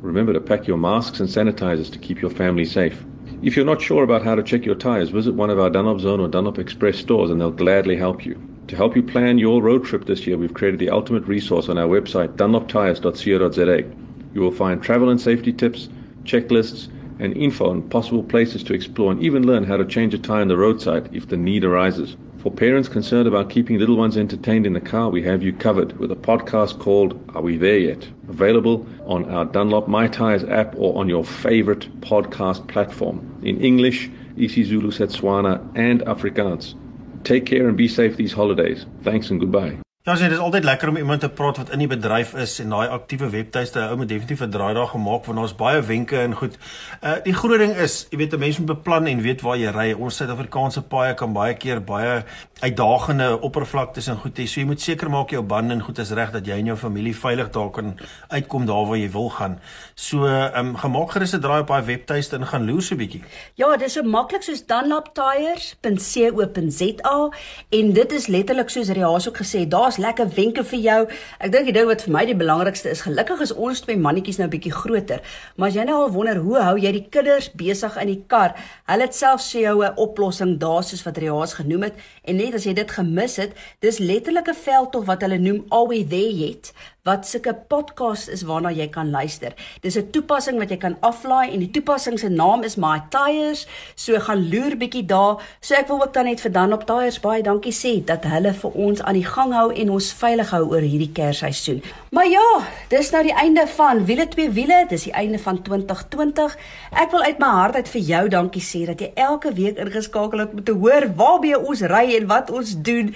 remember 0.00 0.32
to 0.32 0.40
pack 0.40 0.66
your 0.66 0.78
masks 0.78 1.20
and 1.20 1.28
sanitizers 1.28 1.90
to 1.92 1.98
keep 1.98 2.20
your 2.20 2.30
family 2.30 2.64
safe. 2.64 3.04
If 3.42 3.56
you're 3.56 3.66
not 3.66 3.82
sure 3.82 4.02
about 4.02 4.24
how 4.24 4.34
to 4.34 4.42
check 4.42 4.64
your 4.64 4.74
tires, 4.74 5.10
visit 5.10 5.34
one 5.34 5.50
of 5.50 5.58
our 5.58 5.70
Dunlop 5.70 6.00
Zone 6.00 6.20
or 6.20 6.28
Dunlop 6.28 6.58
Express 6.58 6.98
stores 6.98 7.30
and 7.30 7.40
they'll 7.40 7.50
gladly 7.50 7.96
help 7.96 8.24
you. 8.24 8.40
To 8.70 8.76
help 8.76 8.94
you 8.94 9.02
plan 9.02 9.38
your 9.38 9.60
road 9.60 9.84
trip 9.84 10.04
this 10.04 10.28
year, 10.28 10.38
we've 10.38 10.54
created 10.54 10.78
the 10.78 10.90
ultimate 10.90 11.26
resource 11.26 11.68
on 11.68 11.76
our 11.76 11.88
website, 11.88 12.36
dunloptires.co.za. 12.36 13.84
You 14.32 14.40
will 14.40 14.52
find 14.52 14.80
travel 14.80 15.08
and 15.08 15.20
safety 15.20 15.52
tips, 15.52 15.88
checklists, 16.22 16.86
and 17.18 17.36
info 17.36 17.68
on 17.68 17.82
possible 17.88 18.22
places 18.22 18.62
to 18.62 18.72
explore 18.72 19.10
and 19.10 19.20
even 19.20 19.44
learn 19.44 19.64
how 19.64 19.76
to 19.76 19.84
change 19.84 20.14
a 20.14 20.18
tire 20.18 20.42
on 20.42 20.46
the 20.46 20.56
roadside 20.56 21.12
if 21.12 21.26
the 21.26 21.36
need 21.36 21.64
arises. 21.64 22.16
For 22.38 22.52
parents 22.52 22.88
concerned 22.88 23.26
about 23.26 23.50
keeping 23.50 23.76
little 23.76 23.96
ones 23.96 24.16
entertained 24.16 24.66
in 24.66 24.74
the 24.74 24.80
car, 24.80 25.10
we 25.10 25.24
have 25.24 25.42
you 25.42 25.52
covered 25.52 25.98
with 25.98 26.12
a 26.12 26.16
podcast 26.16 26.78
called 26.78 27.20
Are 27.34 27.42
We 27.42 27.56
There 27.56 27.76
Yet? 27.76 28.08
Available 28.28 28.86
on 29.04 29.28
our 29.30 29.46
Dunlop 29.46 29.88
My 29.88 30.06
Tires 30.06 30.44
app 30.44 30.76
or 30.78 30.96
on 30.96 31.08
your 31.08 31.24
favorite 31.24 31.88
podcast 32.02 32.68
platform 32.68 33.40
in 33.42 33.60
English 33.60 34.08
isiZulu, 34.36 34.92
Setswana, 34.92 35.60
and 35.74 36.02
Afrikaans. 36.02 36.76
Take 37.24 37.46
care 37.46 37.68
and 37.68 37.76
be 37.76 37.88
safe 37.88 38.16
these 38.16 38.32
holidays. 38.32 38.86
Thanks 39.02 39.30
and 39.30 39.40
goodbye. 39.40 39.80
Ja, 40.02 40.14
sien, 40.16 40.30
dit 40.30 40.38
is 40.38 40.42
altyd 40.42 40.64
lekker 40.64 40.88
om 40.88 40.96
iemand 40.96 41.20
te 41.20 41.28
praat 41.28 41.58
wat 41.60 41.70
in 41.74 41.82
die 41.82 41.86
bedryf 41.86 42.30
is 42.40 42.54
en 42.62 42.70
daai 42.72 42.88
aktiewe 42.88 43.26
webtuiste 43.28 43.82
ou 43.84 43.98
moet 44.00 44.08
definitief 44.08 44.40
'n 44.40 44.50
draai 44.50 44.74
daar 44.74 44.88
gemaak 44.88 45.24
want 45.24 45.38
daar's 45.38 45.54
baie 45.54 45.82
wenke 45.82 46.18
en 46.18 46.34
goed. 46.34 46.56
Uh 47.04 47.14
die 47.24 47.34
groot 47.34 47.58
ding 47.58 47.76
is, 47.76 48.06
jy 48.10 48.18
weet 48.18 48.32
'n 48.32 48.38
mens 48.38 48.58
moet 48.58 48.66
beplan 48.66 49.06
en 49.06 49.20
weet 49.20 49.40
waar 49.40 49.56
jy 49.56 49.70
ry. 49.70 49.92
Ons 49.92 50.16
Suid-Afrikaanse 50.16 50.82
paaie 50.82 51.14
kan 51.14 51.32
baie 51.32 51.54
keer 51.54 51.84
baie 51.84 52.24
uitdagende 52.60 53.40
oppervlaktes 53.40 54.06
en 54.08 54.16
goed 54.16 54.38
hê. 54.38 54.46
So 54.46 54.60
jy 54.60 54.66
moet 54.66 54.80
seker 54.80 55.10
maak 55.10 55.30
jou 55.30 55.42
bande 55.42 55.74
en 55.74 55.82
goed 55.82 55.98
is 55.98 56.10
reg 56.10 56.32
dat 56.32 56.46
jy 56.46 56.58
en 56.58 56.66
jou 56.66 56.76
familie 56.76 57.16
veilig 57.16 57.50
daar 57.50 57.70
kan 57.70 57.98
uitkom 58.28 58.66
daar 58.66 58.86
waar 58.86 58.96
jy 58.96 59.10
wil 59.10 59.30
gaan. 59.30 59.60
So 59.94 60.26
ehm 60.26 60.66
um, 60.66 60.76
gemaak 60.76 61.10
gerus 61.10 61.34
'n 61.34 61.40
draai 61.40 61.60
op 61.60 61.68
daai 61.68 61.82
webtuiste 61.82 62.36
en 62.36 62.46
gaan 62.46 62.66
loer 62.66 62.82
so 62.82 62.94
'n 62.94 62.98
bietjie. 62.98 63.22
Ja, 63.54 63.76
dis 63.76 63.92
so 63.92 64.02
maklik 64.02 64.42
soos 64.42 64.66
dunloptires.co.za 64.66 67.30
en 67.70 67.92
dit 67.92 68.12
is 68.12 68.26
letterlik 68.26 68.70
soos 68.70 68.88
Riaas 68.88 69.28
ook 69.28 69.36
gesê, 69.36 69.68
daar's 69.68 69.98
lekker 70.00 70.28
wenke 70.36 70.64
vir 70.64 70.80
jou. 70.80 70.98
Ek 71.38 71.52
dink 71.52 71.68
die 71.68 71.74
ding 71.76 71.86
wat 71.86 72.04
vir 72.06 72.14
my 72.14 72.24
die 72.28 72.36
belangrikste 72.36 72.90
is, 72.90 73.04
gelukkig 73.06 73.40
is 73.44 73.52
ons 73.52 73.80
twee 73.84 73.96
mannetjies 74.00 74.40
nou 74.40 74.48
bietjie 74.52 74.72
groter. 74.74 75.20
Maar 75.56 75.68
as 75.68 75.78
jy 75.78 75.84
nou 75.88 75.98
al 76.02 76.14
wonder 76.14 76.40
hoe 76.44 76.58
hou 76.60 76.76
jy 76.80 76.92
die 76.96 77.06
kinders 77.12 77.50
besig 77.54 77.96
in 78.02 78.12
die 78.12 78.22
kar? 78.26 78.56
Hulle 78.90 79.08
het 79.08 79.14
self 79.14 79.44
sê 79.44 79.66
jou 79.66 79.84
'n 79.84 79.96
oplossing 79.96 80.58
daar 80.58 80.82
soos 80.82 81.04
wat 81.04 81.18
Riaas 81.18 81.54
genoem 81.54 81.82
het 81.82 81.94
en 82.24 82.36
net 82.36 82.54
as 82.54 82.64
jy 82.64 82.74
dit 82.74 82.90
gemis 82.90 83.36
het, 83.36 83.52
dis 83.80 83.98
letterlik 83.98 84.48
'n 84.48 84.54
veldtog 84.54 85.04
wat 85.06 85.22
hulle 85.22 85.38
noem 85.38 85.64
We 85.90 86.06
There 86.06 86.32
Yet? 86.32 86.72
wat 87.08 87.24
sulke 87.24 87.54
podcast 87.68 88.28
is 88.28 88.42
waarna 88.44 88.70
jy 88.76 88.86
kan 88.92 89.10
luister. 89.10 89.54
Dis 89.80 89.96
'n 89.96 90.10
toepassing 90.12 90.58
wat 90.58 90.70
jy 90.70 90.76
kan 90.76 90.96
aflaai 91.00 91.50
en 91.52 91.58
die 91.58 91.70
toepassing 91.70 92.18
se 92.18 92.28
naam 92.28 92.62
is 92.62 92.76
My 92.76 93.00
Tires. 93.08 93.66
So 93.94 94.18
gaan 94.18 94.48
loer 94.50 94.76
bietjie 94.76 95.06
daar. 95.06 95.40
So 95.60 95.74
ek 95.74 95.88
wil 95.88 96.02
ook 96.02 96.12
dan 96.12 96.24
net 96.24 96.40
vir 96.40 96.52
Dan 96.52 96.72
op 96.72 96.86
Tires 96.86 97.20
baie 97.20 97.42
dankie 97.42 97.72
sê 97.72 98.04
dat 98.04 98.24
hulle 98.24 98.52
vir 98.52 98.70
ons 98.70 99.02
aan 99.02 99.14
die 99.14 99.24
gang 99.24 99.52
hou 99.52 99.72
en 99.80 99.90
ons 99.96 100.10
veilig 100.20 100.50
hou 100.54 100.62
oor 100.72 100.84
hierdie 100.84 101.10
Kersseisoen. 101.16 101.80
Maar 102.14 102.28
ja, 102.28 102.46
dis 102.92 103.10
nou 103.14 103.22
die 103.26 103.34
einde 103.42 103.66
van 103.76 104.04
Wiele 104.08 104.26
twee 104.28 104.50
wiele. 104.54 104.84
Dis 104.90 105.06
die 105.08 105.14
einde 105.16 105.38
van 105.40 105.62
2020. 105.66 106.56
Ek 107.02 107.12
wil 107.14 107.26
uit 107.26 107.38
my 107.42 107.50
hart 107.56 107.80
uit 107.80 107.92
vir 107.94 108.06
jou 108.12 108.24
dankie 108.32 108.64
sê 108.64 108.84
dat 108.90 109.00
jy 109.00 109.12
elke 109.14 109.54
week 109.56 109.80
ingeskakel 109.80 110.44
het 110.44 110.56
om 110.56 110.64
te 110.64 110.76
hoor 110.76 111.08
waarby 111.16 111.54
ons 111.58 111.84
ry 111.92 112.06
en 112.18 112.28
wat 112.30 112.50
ons 112.50 112.76
doen. 112.76 113.14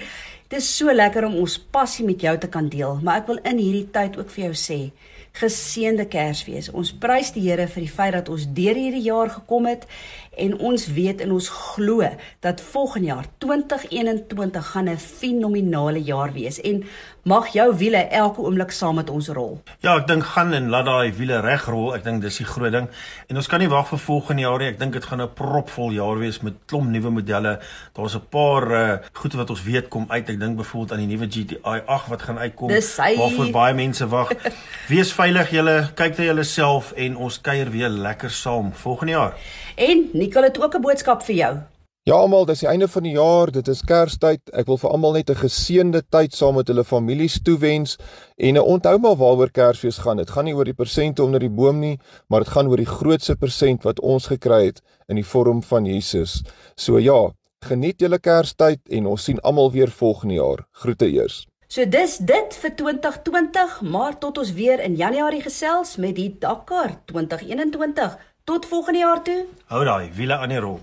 Dit 0.55 0.63
is 0.63 0.77
so 0.77 0.87
lekker 0.87 1.25
om 1.27 1.33
ons 1.35 1.57
passie 1.59 2.05
met 2.07 2.21
jou 2.23 2.31
te 2.39 2.47
kan 2.47 2.69
deel, 2.71 3.01
maar 3.03 3.17
ek 3.19 3.25
wil 3.27 3.41
in 3.43 3.57
hierdie 3.59 3.89
tyd 3.91 4.13
ook 4.15 4.29
vir 4.31 4.45
jou 4.45 4.53
sê, 4.55 4.77
geseënde 5.35 6.05
Kersfees. 6.07 6.69
Ons 6.71 6.93
prys 6.95 7.33
die 7.35 7.43
Here 7.43 7.65
vir 7.73 7.83
die 7.83 7.91
feit 7.91 8.15
dat 8.15 8.31
ons 8.31 8.45
deur 8.55 8.79
hierdie 8.79 9.03
jaar 9.03 9.33
gekom 9.33 9.67
het 9.67 9.83
en 10.39 10.55
ons 10.55 10.85
weet 10.95 11.25
en 11.25 11.33
ons 11.35 11.49
glo 11.51 12.07
dat 12.45 12.63
volgende 12.69 13.11
jaar 13.11 13.27
2021 13.43 14.71
gaan 14.71 14.87
'n 14.93 14.95
fenominale 14.95 15.99
jaar 15.99 16.31
wees 16.31 16.61
en 16.61 16.85
mag 17.25 17.47
jou 17.53 17.71
wiele 17.73 17.97
elke 17.97 18.41
oomblik 18.45 18.71
saam 18.71 18.99
met 18.99 19.09
ons 19.09 19.27
rol. 19.33 19.55
Ja, 19.81 19.95
ek 19.97 20.05
dink 20.07 20.27
gaan 20.35 20.53
en 20.53 20.69
laat 20.69 20.85
daai 20.85 21.13
wiele 21.17 21.39
reg 21.41 21.65
rol. 21.73 21.87
Ek 21.97 22.03
dink 22.05 22.21
dis 22.21 22.37
die 22.37 22.45
groot 22.45 22.71
ding. 22.75 22.85
En 23.31 23.41
ons 23.41 23.49
kan 23.49 23.63
nie 23.63 23.69
wag 23.71 23.87
vir 23.89 24.01
volgende 24.03 24.45
jaar 24.45 24.61
nie. 24.61 24.69
Ek 24.69 24.77
dink 24.79 24.93
dit 24.93 25.07
gaan 25.09 25.21
'n 25.21 25.33
propvol 25.33 25.89
jaar 25.97 26.19
wees 26.21 26.39
met 26.45 26.53
klomp 26.69 26.89
nuwe 26.93 27.09
modelle. 27.09 27.59
Daar's 27.97 28.15
'n 28.15 28.29
paar 28.29 28.71
uh 28.71 28.97
goed 29.13 29.33
wat 29.33 29.49
ons 29.49 29.63
weet 29.63 29.89
kom 29.89 30.05
uit. 30.09 30.29
Ek 30.29 30.39
dink 30.39 30.57
byvoorbeeld 30.57 30.91
aan 30.91 31.07
die 31.07 31.17
nuwe 31.17 31.25
GTI 31.25 31.81
8 31.85 32.09
wat 32.09 32.21
gaan 32.21 32.37
uitkom. 32.37 32.69
Waarvoor 32.69 33.51
baie 33.51 33.73
mense 33.73 34.07
wag. 34.07 34.29
Wees 34.93 35.13
veilig 35.13 35.49
julle, 35.49 35.89
kyk 35.95 36.17
na 36.17 36.23
julleself 36.23 36.91
en 36.91 37.17
ons 37.17 37.41
kuier 37.41 37.69
weer 37.71 37.89
lekker 37.89 38.29
saam 38.29 38.73
volgende 38.73 39.11
jaar. 39.11 39.33
En 39.75 40.09
Nicole 40.13 40.45
het 40.45 40.61
ook 40.61 40.75
'n 40.75 40.81
boodskap 40.81 41.23
vir 41.23 41.35
jou. 41.35 41.74
Ja 42.05 42.19
almal, 42.21 42.43
dis 42.45 42.59
die 42.61 42.67
einde 42.69 42.85
van 42.85 43.01
die 43.01 43.15
jaar, 43.15 43.49
dit 43.49 43.65
is 43.71 43.79
Kerstyd. 43.81 44.51
Ek 44.53 44.67
wil 44.69 44.77
vir 44.77 44.91
almal 44.93 45.15
net 45.17 45.31
'n 45.31 45.39
geseënde 45.41 46.03
tyd 46.13 46.35
saam 46.37 46.53
met 46.55 46.67
hulle 46.67 46.83
families 46.83 47.39
toewens 47.41 47.97
en 48.37 48.59
onthou 48.61 48.99
maar 48.99 49.15
waaroor 49.17 49.49
Kersfees 49.49 49.97
gaan. 49.97 50.17
Dit 50.17 50.29
gaan 50.29 50.45
nie 50.45 50.53
oor 50.53 50.65
die 50.65 50.77
persente 50.77 51.23
onder 51.23 51.39
die 51.39 51.49
boom 51.49 51.79
nie, 51.79 51.97
maar 52.29 52.43
dit 52.43 52.53
gaan 52.53 52.67
oor 52.67 52.77
die 52.77 52.85
grootste 52.85 53.35
persent 53.35 53.83
wat 53.83 53.99
ons 53.99 54.27
gekry 54.27 54.65
het 54.65 54.81
in 55.09 55.15
die 55.15 55.25
vorm 55.25 55.63
van 55.63 55.85
Jesus. 55.85 56.43
So 56.77 56.99
ja, 56.99 57.33
geniet 57.65 57.99
julle 57.99 58.19
Kerstyd 58.19 58.81
en 58.89 59.07
ons 59.07 59.23
sien 59.23 59.41
almal 59.41 59.71
weer 59.71 59.89
volgende 59.89 60.35
jaar. 60.35 60.67
Groete 60.73 61.09
eers. 61.09 61.47
So 61.67 61.85
dis 61.85 62.17
dit 62.17 62.53
vir 62.53 62.75
2020, 62.75 63.81
maar 63.81 64.19
tot 64.19 64.37
ons 64.37 64.53
weer 64.53 64.79
in 64.79 64.95
Januarie 64.95 65.41
gesels 65.41 65.97
met 65.97 66.15
die 66.15 66.35
Dakar 66.39 67.01
2021. 67.05 68.17
Tot 68.43 68.65
volgende 68.65 68.99
jaar 68.99 69.23
toe. 69.23 69.45
Hou 69.65 69.83
daai 69.83 70.11
wiele 70.13 70.37
aan 70.37 70.49
die 70.49 70.59
rol. 70.59 70.79